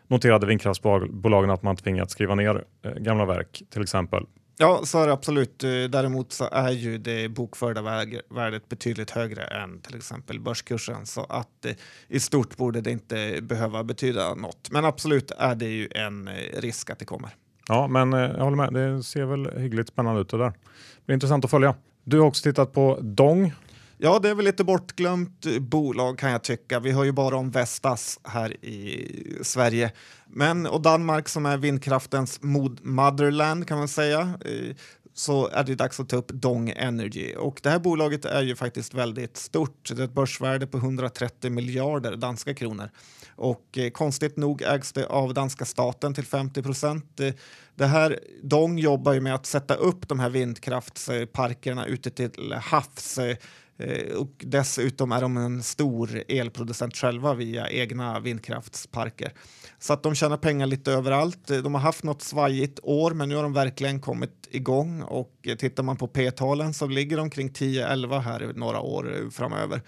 noterade 0.07 0.47
vindkraftsbolagen 0.47 1.49
att 1.49 1.63
man 1.63 1.75
tvingats 1.75 2.13
skriva 2.13 2.35
ner 2.35 2.63
eh, 2.81 2.91
gamla 2.91 3.25
verk 3.25 3.63
till 3.69 3.81
exempel. 3.81 4.25
Ja, 4.61 4.81
så 4.85 4.99
är 4.99 5.07
det 5.07 5.13
absolut. 5.13 5.63
Eh, 5.63 5.69
däremot 5.69 6.31
så 6.31 6.49
är 6.51 6.71
ju 6.71 6.97
det 6.97 7.29
bokförda 7.29 7.81
värdet 8.29 8.69
betydligt 8.69 9.11
högre 9.11 9.43
än 9.43 9.81
till 9.81 9.95
exempel 9.95 10.39
börskursen 10.39 11.05
så 11.05 11.23
att 11.23 11.65
eh, 11.65 11.71
i 12.07 12.19
stort 12.19 12.57
borde 12.57 12.81
det 12.81 12.91
inte 12.91 13.39
behöva 13.41 13.83
betyda 13.83 14.35
något. 14.35 14.71
Men 14.71 14.85
absolut 14.85 15.31
är 15.31 15.55
det 15.55 15.65
ju 15.65 15.89
en 15.95 16.27
eh, 16.27 16.33
risk 16.53 16.89
att 16.89 16.99
det 16.99 17.05
kommer. 17.05 17.29
Ja, 17.67 17.87
men 17.87 18.11
jag 18.11 18.43
håller 18.43 18.57
med. 18.57 18.73
Det 18.73 19.03
ser 19.03 19.25
väl 19.25 19.59
hyggligt 19.59 19.89
spännande 19.89 20.21
ut 20.21 20.29
det 20.29 20.37
där. 20.37 20.49
Det 20.49 21.05
blir 21.05 21.13
intressant 21.13 21.45
att 21.45 21.51
följa. 21.51 21.75
Du 22.03 22.19
har 22.19 22.27
också 22.27 22.43
tittat 22.43 22.73
på 22.73 22.99
Dong. 23.01 23.53
Ja, 23.97 24.19
det 24.19 24.29
är 24.29 24.35
väl 24.35 24.45
lite 24.45 24.63
bortglömt 24.63 25.45
bolag 25.59 26.17
kan 26.17 26.31
jag 26.31 26.43
tycka. 26.43 26.79
Vi 26.79 26.91
hör 26.91 27.03
ju 27.03 27.11
bara 27.11 27.35
om 27.35 27.51
Vestas 27.51 28.19
här 28.23 28.65
i 28.65 29.07
Sverige. 29.41 29.91
Men, 30.33 30.65
och 30.67 30.81
Danmark 30.81 31.29
som 31.29 31.45
är 31.45 31.57
vindkraftens 31.57 32.39
motherland 32.83 33.67
kan 33.67 33.77
man 33.77 33.87
säga 33.87 34.19
eh, 34.45 34.75
så 35.13 35.47
är 35.47 35.63
det 35.63 35.75
dags 35.75 35.99
att 35.99 36.09
ta 36.09 36.15
upp 36.15 36.31
Dong 36.31 36.69
Energy. 36.69 37.35
Och 37.35 37.59
det 37.63 37.69
här 37.69 37.79
bolaget 37.79 38.25
är 38.25 38.41
ju 38.41 38.55
faktiskt 38.55 38.93
väldigt 38.93 39.37
stort. 39.37 39.91
Det 39.95 40.01
är 40.01 40.05
ett 40.05 40.13
börsvärde 40.13 40.67
på 40.67 40.77
130 40.77 41.51
miljarder 41.51 42.15
danska 42.15 42.53
kronor. 42.53 42.89
Och 43.35 43.77
eh, 43.77 43.89
konstigt 43.89 44.37
nog 44.37 44.61
ägs 44.61 44.91
det 44.91 45.05
av 45.05 45.33
danska 45.33 45.65
staten 45.65 46.13
till 46.13 46.25
50 46.25 46.63
procent. 46.63 47.19
Eh, 47.19 47.33
det 47.75 47.85
här, 47.85 48.19
Dong 48.43 48.79
jobbar 48.79 49.13
ju 49.13 49.21
med 49.21 49.35
att 49.35 49.45
sätta 49.45 49.75
upp 49.75 50.07
de 50.07 50.19
här 50.19 50.29
vindkraftsparkerna 50.29 51.85
ute 51.85 52.09
till 52.09 52.53
havs 52.61 53.19
Eh, 53.19 53.35
Eh, 53.81 54.15
och 54.15 54.31
dessutom 54.37 55.11
är 55.11 55.21
de 55.21 55.37
en 55.37 55.63
stor 55.63 56.23
elproducent 56.27 56.95
själva 56.95 57.33
via 57.33 57.69
egna 57.69 58.19
vindkraftsparker. 58.19 59.33
Så 59.79 59.93
att 59.93 60.03
de 60.03 60.15
tjänar 60.15 60.37
pengar 60.37 60.67
lite 60.67 60.91
överallt. 60.91 61.49
Eh, 61.49 61.57
de 61.57 61.73
har 61.73 61.81
haft 61.81 62.03
något 62.03 62.21
svajigt 62.21 62.79
år, 62.83 63.11
men 63.11 63.29
nu 63.29 63.35
har 63.35 63.43
de 63.43 63.53
verkligen 63.53 63.99
kommit 63.99 64.47
igång 64.51 65.01
och 65.01 65.33
eh, 65.43 65.55
tittar 65.55 65.83
man 65.83 65.97
på 65.97 66.07
P-talen 66.07 66.73
så 66.73 66.87
ligger 66.87 67.17
de 67.17 67.29
kring 67.29 67.49
10-11 67.49 68.19
här 68.19 68.51
några 68.55 68.79
år 68.79 69.29
framöver. 69.31 69.81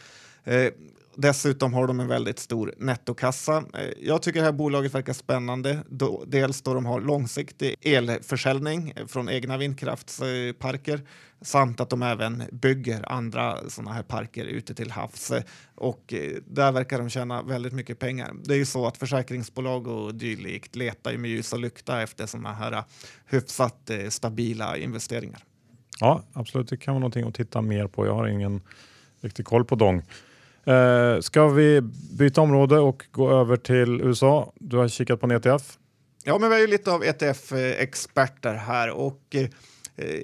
Dessutom 1.15 1.73
har 1.73 1.87
de 1.87 1.99
en 1.99 2.07
väldigt 2.07 2.39
stor 2.39 2.73
nettokassa. 2.77 3.63
Eh, 3.73 3.89
jag 4.01 4.21
tycker 4.21 4.39
det 4.39 4.45
här 4.45 4.51
bolaget 4.51 4.95
verkar 4.95 5.13
spännande. 5.13 5.83
Dels 6.27 6.61
då 6.61 6.73
de 6.73 6.85
har 6.85 7.01
långsiktig 7.01 7.75
elförsäljning 7.81 8.93
eh, 8.95 9.05
från 9.05 9.29
egna 9.29 9.57
vindkraftsparker 9.57 11.01
samt 11.41 11.79
att 11.79 11.89
de 11.89 12.03
även 12.03 12.43
bygger 12.51 13.11
andra 13.11 13.69
sådana 13.69 13.93
här 13.93 14.03
parker 14.03 14.45
ute 14.45 14.73
till 14.73 14.91
havs. 14.91 15.31
Och 15.75 16.13
eh, 16.13 16.31
där 16.47 16.71
verkar 16.71 16.99
de 16.99 17.09
tjäna 17.09 17.41
väldigt 17.41 17.73
mycket 17.73 17.99
pengar. 17.99 18.33
Det 18.43 18.53
är 18.53 18.57
ju 18.57 18.65
så 18.65 18.87
att 18.87 18.97
försäkringsbolag 18.97 19.87
och 19.87 20.15
dylikt 20.15 20.75
letar 20.75 21.17
med 21.17 21.31
ljus 21.31 21.53
och 21.53 21.59
lykta 21.59 22.01
efter 22.01 22.25
sådana 22.25 22.53
här 22.53 22.83
hyfsat 23.25 23.91
stabila 24.09 24.77
investeringar. 24.77 25.43
Ja, 25.99 26.23
absolut. 26.33 26.67
Det 26.67 26.77
kan 26.77 26.93
vara 26.93 26.99
någonting 26.99 27.27
att 27.27 27.35
titta 27.35 27.61
mer 27.61 27.87
på. 27.87 28.05
Jag 28.05 28.15
har 28.15 28.27
ingen 28.27 28.61
riktig 29.21 29.45
koll 29.45 29.65
på 29.65 29.75
Dong. 29.75 30.03
Eh, 30.65 31.19
ska 31.19 31.47
vi 31.47 31.81
byta 32.17 32.41
område 32.41 32.79
och 32.79 33.05
gå 33.11 33.31
över 33.31 33.57
till 33.57 34.01
USA? 34.01 34.53
Du 34.59 34.77
har 34.77 34.87
kikat 34.87 35.19
på 35.19 35.25
en 35.25 35.31
ETF. 35.31 35.77
Ja, 36.23 36.37
men 36.37 36.49
vi 36.49 36.55
är 36.55 36.59
ju 36.59 36.67
lite 36.67 36.91
av 36.91 37.03
ETF-experter 37.03 38.53
här 38.53 38.89
och 38.89 39.35
eh, 39.35 39.49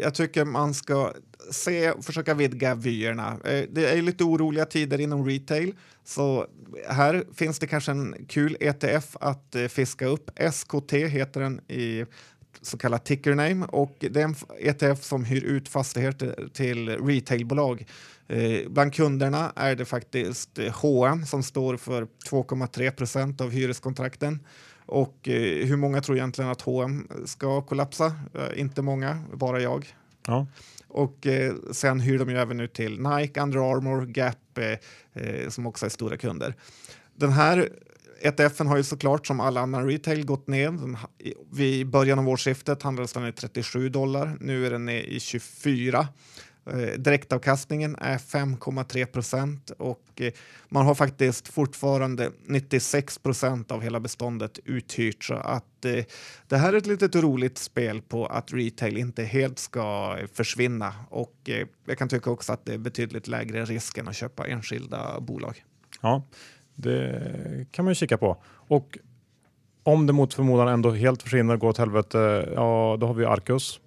jag 0.01 0.15
tycker 0.15 0.45
man 0.45 0.73
ska 0.73 1.13
se 1.51 1.91
och 1.91 2.05
försöka 2.05 2.33
vidga 2.33 2.75
vyerna. 2.75 3.37
Eh, 3.45 3.63
det 3.71 3.85
är 3.85 4.01
lite 4.01 4.23
oroliga 4.23 4.65
tider 4.65 4.99
inom 4.99 5.25
retail, 5.25 5.73
så 6.03 6.47
här 6.89 7.23
finns 7.35 7.59
det 7.59 7.67
kanske 7.67 7.91
en 7.91 8.15
kul 8.27 8.57
ETF 8.59 9.17
att 9.19 9.55
eh, 9.55 9.65
fiska 9.65 10.05
upp. 10.05 10.31
SKT 10.51 10.93
heter 10.93 11.41
den 11.41 11.61
i 11.67 12.05
så 12.61 12.77
kallad 12.77 13.03
ticker 13.03 13.35
name 13.35 13.65
och 13.65 13.95
det 13.99 14.15
är 14.15 14.23
en 14.23 14.35
ETF 14.59 15.03
som 15.03 15.25
hyr 15.25 15.43
ut 15.43 15.69
fastigheter 15.69 16.49
till 16.53 16.89
retailbolag. 16.89 17.85
Eh, 18.27 18.69
bland 18.69 18.93
kunderna 18.93 19.53
är 19.55 19.75
det 19.75 19.85
faktiskt 19.85 20.59
H&M 20.73 21.25
som 21.25 21.43
står 21.43 21.77
för 21.77 22.07
2,3 22.29 22.91
procent 22.91 23.41
av 23.41 23.51
hyreskontrakten. 23.51 24.39
Och 24.85 25.29
eh, 25.29 25.67
hur 25.67 25.77
många 25.77 26.01
tror 26.01 26.17
egentligen 26.17 26.51
att 26.51 26.61
H&M 26.61 27.07
ska 27.25 27.61
kollapsa? 27.61 28.05
Eh, 28.33 28.59
inte 28.59 28.81
många, 28.81 29.23
bara 29.33 29.61
jag. 29.61 29.95
Ja. 30.27 30.47
Och 30.87 31.27
eh, 31.27 31.53
sen 31.71 31.99
hyr 31.99 32.17
de 32.17 32.29
ju 32.29 32.37
även 32.37 32.59
ut 32.59 32.73
till 32.73 32.99
Nike, 32.99 33.41
Under 33.41 33.71
Armour, 33.71 34.05
Gap 34.05 34.57
eh, 34.57 35.23
eh, 35.23 35.49
som 35.49 35.65
också 35.65 35.85
är 35.85 35.89
stora 35.89 36.17
kunder. 36.17 36.55
Den 37.15 37.31
här 37.31 37.69
ETFen 38.21 38.67
har 38.67 38.77
ju 38.77 38.83
såklart 38.83 39.27
som 39.27 39.39
alla 39.39 39.61
annan 39.61 39.87
retail 39.87 40.25
gått 40.25 40.47
ner. 40.47 40.97
I 41.17 41.33
vid 41.51 41.87
början 41.87 42.19
av 42.19 42.29
årsskiftet 42.29 42.83
handlades 42.83 43.13
den 43.13 43.27
i 43.27 43.31
37 43.31 43.89
dollar. 43.89 44.37
Nu 44.39 44.65
är 44.65 44.71
den 44.71 44.85
nere 44.85 45.03
i 45.03 45.19
24. 45.19 46.07
Eh, 46.65 46.99
direktavkastningen 46.99 47.95
är 47.95 48.17
5,3 48.17 49.05
procent 49.05 49.71
och 49.77 50.05
eh, 50.15 50.31
man 50.69 50.85
har 50.85 50.95
faktiskt 50.95 51.47
fortfarande 51.47 52.31
96 52.45 53.17
procent 53.17 53.71
av 53.71 53.81
hela 53.81 53.99
beståndet 53.99 54.59
uthyrt. 54.65 55.23
Så 55.23 55.33
att 55.33 55.85
eh, 55.85 56.05
det 56.47 56.57
här 56.57 56.73
är 56.73 56.77
ett 56.77 56.85
litet 56.85 57.15
roligt 57.15 57.57
spel 57.57 58.01
på 58.01 58.25
att 58.25 58.53
retail 58.53 58.97
inte 58.97 59.23
helt 59.23 59.59
ska 59.59 60.17
försvinna 60.33 60.93
och 61.09 61.49
jag 61.85 61.97
kan 61.97 62.09
tycka 62.09 62.29
också 62.29 62.53
att 62.53 62.65
det 62.65 62.73
är 62.73 62.77
betydligt 62.77 63.27
lägre 63.27 63.65
risk 63.65 63.97
än 63.97 64.07
att 64.07 64.15
köpa 64.15 64.47
enskilda 64.47 65.19
bolag. 65.19 65.63
Ja, 66.01 66.23
det 66.81 67.65
kan 67.71 67.85
man 67.85 67.91
ju 67.91 67.95
kika 67.95 68.17
på. 68.17 68.43
Och 68.45 68.97
om 69.83 70.07
det 70.07 70.13
mot 70.13 70.33
förmodan 70.33 70.67
ändå 70.67 70.91
helt 70.91 71.23
försvinner 71.23 71.53
och 71.53 71.59
går 71.59 71.69
åt 71.69 71.77
helvete, 71.77 72.49
ja 72.55 72.97
då 72.99 73.07
har 73.07 73.13
vi 73.13 73.25
Arcus. 73.25 73.79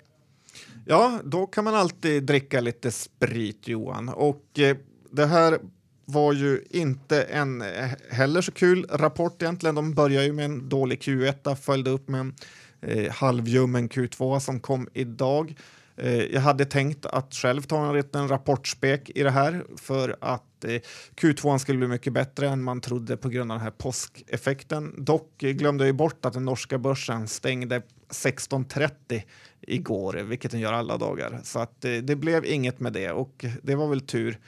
Ja, 0.87 1.21
då 1.25 1.47
kan 1.47 1.65
man 1.65 1.75
alltid 1.75 2.23
dricka 2.23 2.61
lite 2.61 2.91
sprit, 2.91 3.69
Johan. 3.69 4.09
Och 4.09 4.59
eh, 4.59 4.77
det 5.11 5.27
här 5.27 5.59
var 6.05 6.33
ju 6.33 6.65
inte 6.71 7.23
en 7.23 7.63
eh, 7.63 7.91
heller 8.11 8.41
så 8.41 8.53
kul 8.53 8.87
rapport 8.91 9.43
egentligen. 9.43 9.75
De 9.75 9.95
började 9.95 10.27
ju 10.27 10.33
med 10.33 10.45
en 10.45 10.69
dålig 10.69 11.01
Q1, 11.01 11.55
följde 11.55 11.91
upp 11.91 12.09
med 12.09 12.21
en 12.21 12.35
eh, 12.81 13.13
halvljummen 13.13 13.89
Q2 13.89 14.39
som 14.39 14.61
kom 14.61 14.89
idag. 14.93 15.55
Eh, 15.97 16.23
jag 16.23 16.41
hade 16.41 16.65
tänkt 16.65 17.07
att 17.07 17.35
själv 17.35 17.63
ta 17.63 17.87
en 17.89 17.97
liten 17.97 18.29
rapportspek 18.29 19.11
i 19.15 19.23
det 19.23 19.31
här 19.31 19.65
för 19.77 20.17
att 20.21 20.65
eh, 20.65 20.81
Q2 21.17 21.59
skulle 21.59 21.79
bli 21.79 21.89
mycket 21.89 22.13
bättre 22.13 22.49
än 22.49 22.63
man 22.63 22.81
trodde 22.81 23.17
på 23.17 23.29
grund 23.29 23.53
av 23.53 23.59
den 23.59 23.65
här 23.65 23.71
påskeffekten. 23.71 25.05
Dock 25.05 25.39
glömde 25.39 25.87
jag 25.87 25.97
bort 25.97 26.25
att 26.25 26.33
den 26.33 26.45
norska 26.45 26.79
börsen 26.79 27.29
stängde 27.29 27.83
16.30 28.11 29.23
igår, 29.61 30.15
vilket 30.15 30.51
den 30.51 30.61
gör 30.61 30.73
alla 30.73 30.97
dagar. 30.97 31.41
Så 31.45 31.59
att 31.59 31.85
eh, 31.85 31.93
det 31.93 32.17
blev 32.17 32.45
inget 32.45 32.81
med 32.81 32.93
det 32.93 33.11
och 33.11 33.45
det 33.63 33.75
var 33.75 33.89
väl 33.89 34.01
tur. 34.01 34.39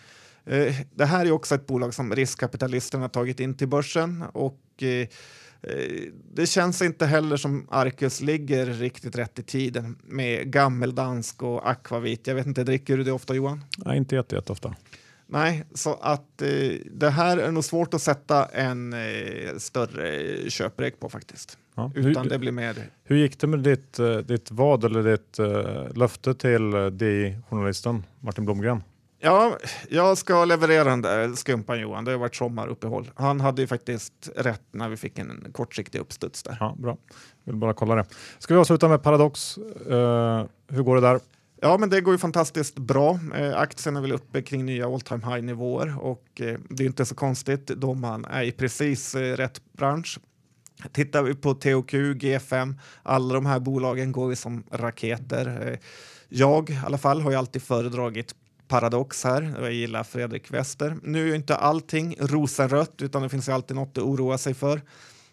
Det 0.95 1.05
här 1.05 1.27
är 1.27 1.33
också 1.33 1.55
ett 1.55 1.67
bolag 1.67 1.95
som 1.95 2.15
riskkapitalisterna 2.15 3.09
tagit 3.09 3.41
in 3.41 3.57
till 3.57 3.69
börsen 3.69 4.25
och 4.33 4.61
det 6.35 6.47
känns 6.47 6.83
inte 6.83 7.07
heller 7.07 7.37
som 7.37 7.67
Arcus 7.71 8.21
ligger 8.21 8.67
riktigt 8.67 9.19
rätt 9.19 9.39
i 9.39 9.43
tiden 9.43 9.99
med 10.03 10.53
gammeldansk 10.53 11.43
och 11.43 11.71
akvavit. 11.71 12.27
Jag 12.27 12.35
vet 12.35 12.47
inte, 12.47 12.65
dricker 12.65 12.97
du 12.97 13.05
det 13.05 13.13
ofta 13.13 13.35
Johan? 13.35 13.65
Nej, 13.79 13.99
inte 13.99 14.17
jätteofta. 14.17 14.75
Nej, 15.27 15.65
så 15.75 15.95
att 15.95 16.43
eh, 16.43 16.49
det 16.91 17.11
här 17.11 17.37
är 17.37 17.51
nog 17.51 17.65
svårt 17.65 17.95
att 17.95 18.03
sätta 18.03 18.45
en 18.45 18.93
eh, 18.93 19.57
större 19.59 20.51
köprek 20.51 21.01
på 21.01 21.09
faktiskt. 21.09 21.59
Ja. 21.75 21.93
Utan 21.95 22.23
hur, 22.23 22.31
det 22.31 22.39
blir 22.39 22.53
mer... 22.53 22.77
Hur 23.05 23.17
gick 23.17 23.39
det 23.39 23.47
med 23.47 23.59
ditt, 23.61 23.99
eh, 23.99 24.17
ditt 24.17 24.51
vad 24.51 24.85
eller 24.85 25.03
ditt 25.03 25.41
uh, 25.41 25.95
löfte 25.95 26.35
till 26.35 26.75
uh, 26.75 26.87
DI-journalisten 26.87 28.03
Martin 28.21 28.45
Blomgren? 28.45 28.83
Ja, 29.25 29.59
jag 29.89 30.19
ska 30.19 30.45
leverera 30.45 30.85
den 30.85 31.03
där 31.03 31.33
skumpan 31.33 31.81
Johan. 31.81 32.05
Det 32.05 32.11
har 32.11 32.19
varit 32.19 32.37
sommaruppehåll. 32.37 33.11
Han 33.15 33.41
hade 33.41 33.63
ju 33.63 33.69
faktiskt 33.69 34.31
rätt 34.37 34.63
när 34.71 34.89
vi 34.89 34.97
fick 34.97 35.19
en 35.19 35.47
kortsiktig 35.53 35.99
uppstuds 35.99 36.43
där. 36.43 36.57
Ja, 36.61 36.77
bra. 36.79 36.97
Vill 37.45 37.57
bara 37.57 37.75
kolla 37.75 37.95
det. 37.95 38.05
Ska 38.39 38.55
vi 38.55 38.61
avsluta 38.61 38.89
med 38.89 39.03
Paradox? 39.03 39.59
Uh, 39.59 40.45
hur 40.69 40.83
går 40.83 40.95
det 40.95 41.01
där? 41.01 41.21
Ja, 41.61 41.79
men 41.79 41.91
det 41.91 42.01
går 42.01 42.15
ju 42.15 42.19
fantastiskt 42.19 42.79
bra. 42.79 43.19
Eh, 43.35 43.57
aktien 43.57 43.97
är 43.97 44.01
väl 44.01 44.13
uppe 44.13 44.43
kring 44.43 44.67
nya 44.67 44.87
all 44.87 45.01
time 45.01 45.27
high 45.27 45.45
nivåer 45.45 45.99
och 46.01 46.41
eh, 46.41 46.59
det 46.69 46.83
är 46.83 46.87
inte 46.87 47.07
så 47.07 47.15
konstigt 47.15 47.67
då 47.67 47.95
man 47.95 48.25
är 48.25 48.43
i 48.43 48.53
precis 48.53 49.15
eh, 49.15 49.37
rätt 49.37 49.61
bransch. 49.73 50.19
Tittar 50.93 51.23
vi 51.23 51.35
på 51.35 51.55
THQ, 51.55 51.95
G5, 51.95 52.75
alla 53.03 53.35
de 53.35 53.47
här 53.47 53.61
bolagen 53.61 54.13
går 54.13 54.31
ju 54.31 54.37
som 54.37 54.65
raketer. 54.71 55.69
Eh, 55.69 55.79
jag 56.29 56.71
i 56.71 56.79
alla 56.85 56.99
fall 56.99 57.21
har 57.21 57.31
ju 57.31 57.37
alltid 57.37 57.63
föredragit 57.63 58.35
Paradox 58.69 59.25
här. 59.25 59.55
Jag 59.61 59.73
gillar 59.73 60.05
Fredrik 60.05 60.51
Wester. 60.51 60.97
Nu 61.03 61.23
är 61.23 61.27
ju 61.27 61.35
inte 61.35 61.57
allting 61.57 62.17
rosenrött 62.21 63.03
utan 63.03 63.23
det 63.23 63.29
finns 63.29 63.49
ju 63.49 63.53
alltid 63.53 63.77
något 63.77 63.99
att 63.99 64.05
oroa 64.05 64.39
sig 64.39 64.55
för. 64.55 64.81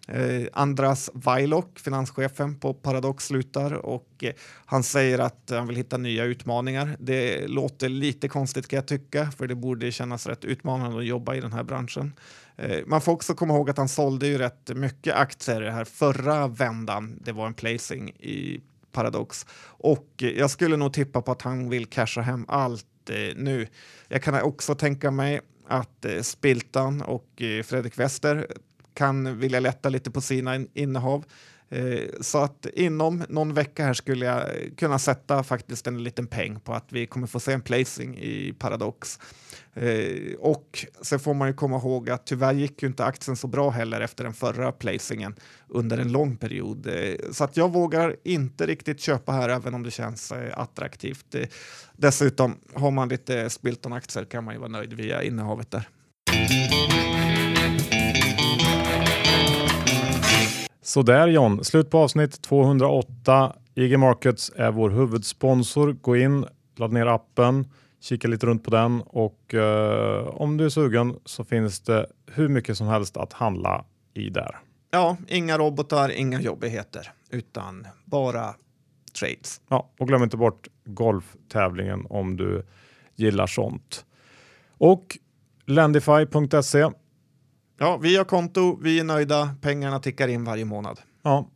Eh, 0.08 0.48
Andras 0.54 1.10
Vailok, 1.14 1.80
finanschefen 1.80 2.60
på 2.60 2.74
Paradox, 2.74 3.26
slutar 3.26 3.74
och 3.74 4.24
eh, 4.24 4.34
han 4.66 4.84
säger 4.84 5.20
att 5.20 5.50
han 5.50 5.68
vill 5.68 5.76
hitta 5.76 5.98
nya 5.98 6.24
utmaningar. 6.24 6.96
Det 7.00 7.48
låter 7.48 7.90
lite 7.90 8.28
konstigt 8.28 8.68
kan 8.68 8.78
jag 8.78 8.88
tycka, 8.88 9.32
för 9.32 9.48
det 9.48 9.56
borde 9.56 9.92
kännas 9.92 10.28
rätt 10.28 10.46
utmanande 10.46 10.98
att 11.00 11.06
jobba 11.06 11.36
i 11.36 11.42
den 11.42 11.54
här 11.54 11.64
branschen. 11.64 12.14
Eh, 12.56 12.80
man 12.86 13.02
får 13.02 13.12
också 13.12 13.34
komma 13.34 13.54
ihåg 13.54 13.70
att 13.70 13.78
han 13.78 13.90
sålde 13.90 14.28
ju 14.28 14.38
rätt 14.38 14.72
mycket 14.76 15.16
aktier 15.16 15.62
här 15.62 15.86
förra 15.86 16.48
vändan. 16.48 17.20
Det 17.24 17.32
var 17.32 17.48
en 17.48 17.54
placing 17.54 18.10
i 18.10 18.62
Paradox 18.92 19.46
och 19.66 20.08
eh, 20.22 20.30
jag 20.30 20.52
skulle 20.52 20.78
nog 20.78 20.94
tippa 20.94 21.22
på 21.22 21.32
att 21.32 21.42
han 21.42 21.70
vill 21.70 21.86
casha 21.86 22.22
hem 22.22 22.46
allt 22.48 22.86
Eh, 23.10 23.36
nu. 23.36 23.68
Jag 24.08 24.24
kan 24.24 24.42
också 24.42 24.76
tänka 24.76 25.12
mig 25.12 25.42
att 25.68 26.06
eh, 26.06 26.22
Spiltan 26.22 27.02
och 27.02 27.42
eh, 27.42 27.64
Fredrik 27.64 28.00
Wester 28.00 28.48
kan 28.94 29.40
vilja 29.40 29.60
lätta 29.60 29.90
lite 29.90 30.12
på 30.12 30.22
sina 30.22 30.60
innehav. 30.74 31.26
Eh, 31.72 32.10
så 32.22 32.38
att 32.38 32.66
inom 32.74 33.24
någon 33.30 33.54
vecka 33.54 33.86
här 33.86 33.94
skulle 33.94 34.26
jag 34.26 34.44
kunna 34.78 35.00
sätta 35.00 35.44
faktiskt 35.44 35.88
en 35.88 36.04
liten 36.04 36.28
peng 36.28 36.60
på 36.60 36.74
att 36.74 36.86
vi 36.90 37.06
kommer 37.06 37.28
få 37.28 37.40
se 37.40 37.54
en 37.54 37.62
placing 37.62 38.18
i 38.18 38.54
Paradox. 38.60 39.20
Eh, 39.74 40.34
och 40.40 40.86
sen 41.02 41.20
får 41.20 41.34
man 41.34 41.48
ju 41.48 41.54
komma 41.54 41.78
ihåg 41.78 42.10
att 42.10 42.26
tyvärr 42.26 42.54
gick 42.54 42.82
ju 42.82 42.88
inte 42.88 43.06
aktien 43.06 43.38
så 43.38 43.48
bra 43.48 43.70
heller 43.70 44.02
efter 44.02 44.24
den 44.24 44.34
förra 44.34 44.72
placingen 44.72 45.36
under 45.68 45.98
en 45.98 46.12
lång 46.12 46.38
period. 46.38 46.88
Eh, 46.88 47.32
så 47.32 47.44
att 47.44 47.58
jag 47.58 47.72
vågar 47.72 48.16
inte 48.24 48.66
riktigt 48.66 49.00
köpa 49.00 49.32
här 49.32 49.50
även 49.50 49.74
om 49.74 49.84
det 49.84 49.92
känns 49.92 50.32
attraktivt. 50.54 51.36
Dessutom 51.98 52.56
har 52.74 52.92
man 52.92 53.10
lite 53.10 53.50
Spilton-aktier 53.50 54.26
kan 54.26 54.44
man 54.44 54.54
ju 54.54 54.60
vara 54.60 54.70
nöjd 54.70 54.94
via 54.94 55.24
innehavet 55.24 55.72
där. 55.72 55.88
Sådär 60.92 61.28
John, 61.28 61.64
slut 61.64 61.90
på 61.90 61.98
avsnitt 61.98 62.42
208. 62.42 63.56
IG 63.76 64.00
Markets 64.00 64.52
är 64.56 64.72
vår 64.72 64.90
huvudsponsor. 64.90 65.92
Gå 65.94 66.16
in, 66.18 66.46
ladda 66.76 66.94
ner 66.94 67.06
appen, 67.06 67.68
kika 68.02 68.28
lite 68.28 68.46
runt 68.46 68.64
på 68.64 68.72
den 68.72 69.02
och 69.02 69.54
eh, 69.54 70.28
om 70.28 70.58
du 70.58 70.66
är 70.66 70.70
sugen 70.70 71.16
så 71.26 71.44
finns 71.44 71.80
det 71.80 72.06
hur 72.32 72.48
mycket 72.48 72.78
som 72.78 72.88
helst 72.88 73.18
att 73.18 73.34
handla 73.34 73.86
i 74.14 74.30
där. 74.30 74.60
Ja, 74.90 75.18
inga 75.28 75.58
robotar, 75.58 76.12
inga 76.12 76.42
jobbigheter, 76.42 77.12
utan 77.30 77.88
bara 78.06 78.56
trades. 79.20 79.62
Ja, 79.70 79.90
och 80.00 80.08
glöm 80.08 80.24
inte 80.24 80.38
bort 80.38 80.68
golftävlingen 80.86 82.06
om 82.10 82.38
du 82.38 82.66
gillar 83.16 83.48
sånt. 83.48 84.06
Och 84.78 85.18
Lendify.se 85.66 86.90
Ja, 87.82 87.98
vi 87.98 88.18
har 88.18 88.24
konto, 88.24 88.80
vi 88.82 89.00
är 89.00 89.04
nöjda, 89.04 89.56
pengarna 89.62 90.00
tickar 90.00 90.28
in 90.28 90.44
varje 90.44 90.66
månad. 90.66 91.00
Ja, 91.22 91.50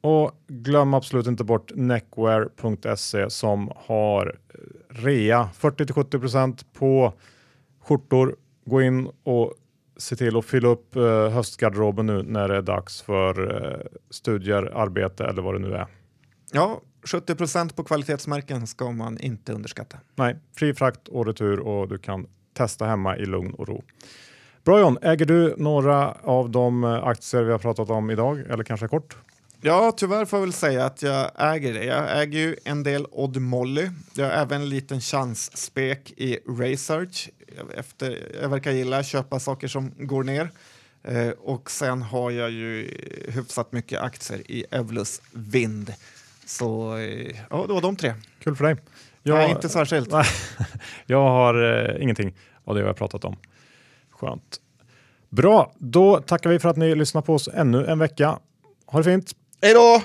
och 0.00 0.32
glöm 0.48 0.94
absolut 0.94 1.26
inte 1.26 1.44
bort 1.44 1.72
neckwear.se 1.74 3.30
som 3.30 3.72
har 3.76 4.38
rea 4.88 5.48
40 5.54 5.84
70% 5.84 6.64
på 6.72 7.12
skjortor. 7.82 8.36
Gå 8.64 8.82
in 8.82 9.08
och 9.22 9.54
se 9.96 10.16
till 10.16 10.36
att 10.36 10.44
fylla 10.44 10.68
upp 10.68 10.96
uh, 10.96 11.28
höstgarderoben 11.28 12.06
nu 12.06 12.22
när 12.22 12.48
det 12.48 12.56
är 12.56 12.62
dags 12.62 13.02
för 13.02 13.40
uh, 13.40 13.80
studier, 14.10 14.62
arbete 14.62 15.24
eller 15.24 15.42
vad 15.42 15.54
det 15.54 15.58
nu 15.58 15.74
är. 15.74 15.86
Ja, 16.52 16.80
70 17.02 17.34
procent 17.34 17.76
på 17.76 17.84
kvalitetsmärken 17.84 18.66
ska 18.66 18.90
man 18.90 19.18
inte 19.18 19.52
underskatta. 19.52 19.98
Nej, 20.14 20.36
fri 20.56 20.74
frakt 20.74 21.08
och 21.08 21.26
retur 21.26 21.58
och 21.60 21.88
du 21.88 21.98
kan 21.98 22.26
testa 22.54 22.86
hemma 22.86 23.16
i 23.16 23.26
lugn 23.26 23.54
och 23.54 23.68
ro. 23.68 23.84
Bra 24.64 24.80
John, 24.80 24.98
äger 25.02 25.26
du 25.26 25.54
några 25.58 26.12
av 26.12 26.50
de 26.50 26.84
aktier 26.84 27.42
vi 27.42 27.52
har 27.52 27.58
pratat 27.58 27.90
om 27.90 28.10
idag 28.10 28.40
eller 28.50 28.64
kanske 28.64 28.88
kort? 28.88 29.16
Ja, 29.60 29.92
tyvärr 29.96 30.24
får 30.24 30.38
jag 30.38 30.46
väl 30.46 30.52
säga 30.52 30.84
att 30.84 31.02
jag 31.02 31.30
äger 31.38 31.74
det. 31.74 31.84
Jag 31.84 32.22
äger 32.22 32.38
ju 32.38 32.56
en 32.64 32.82
del 32.82 33.06
Odd 33.10 33.36
Molly. 33.36 33.88
Jag 34.14 34.24
har 34.24 34.32
även 34.32 34.62
en 34.62 34.68
liten 34.68 35.00
chansspek 35.00 36.12
i 36.16 36.38
Research. 36.58 37.30
Efter, 37.74 38.18
jag 38.42 38.48
verkar 38.48 38.70
gilla 38.70 38.98
att 38.98 39.06
köpa 39.06 39.40
saker 39.40 39.68
som 39.68 39.92
går 39.98 40.24
ner. 40.24 40.50
Eh, 41.02 41.28
och 41.28 41.70
sen 41.70 42.02
har 42.02 42.30
jag 42.30 42.50
ju 42.50 42.90
hyfsat 43.28 43.72
mycket 43.72 44.00
aktier 44.00 44.50
i 44.50 44.64
Evlus 44.70 45.22
Vind. 45.32 45.94
Så 46.46 46.96
eh, 46.96 47.36
ja, 47.50 47.64
det 47.66 47.72
var 47.72 47.80
de 47.80 47.96
tre. 47.96 48.14
Kul 48.38 48.56
för 48.56 48.64
dig. 48.64 48.76
Jag, 49.22 49.34
Nej, 49.34 49.50
inte 49.50 49.68
särskilt. 49.68 50.12
jag 51.06 51.22
har 51.22 51.84
eh, 51.94 52.02
ingenting 52.02 52.34
av 52.64 52.74
det 52.74 52.80
vi 52.80 52.86
har 52.86 52.94
pratat 52.94 53.24
om. 53.24 53.36
Skönt. 54.20 54.60
Bra, 55.28 55.72
då 55.78 56.20
tackar 56.20 56.50
vi 56.50 56.58
för 56.58 56.68
att 56.68 56.76
ni 56.76 56.94
lyssnar 56.94 57.22
på 57.22 57.34
oss 57.34 57.48
ännu 57.54 57.86
en 57.86 57.98
vecka. 57.98 58.38
Ha 58.86 58.98
det 58.98 59.04
fint! 59.04 59.32
Hej 59.62 59.74
då! 59.74 60.02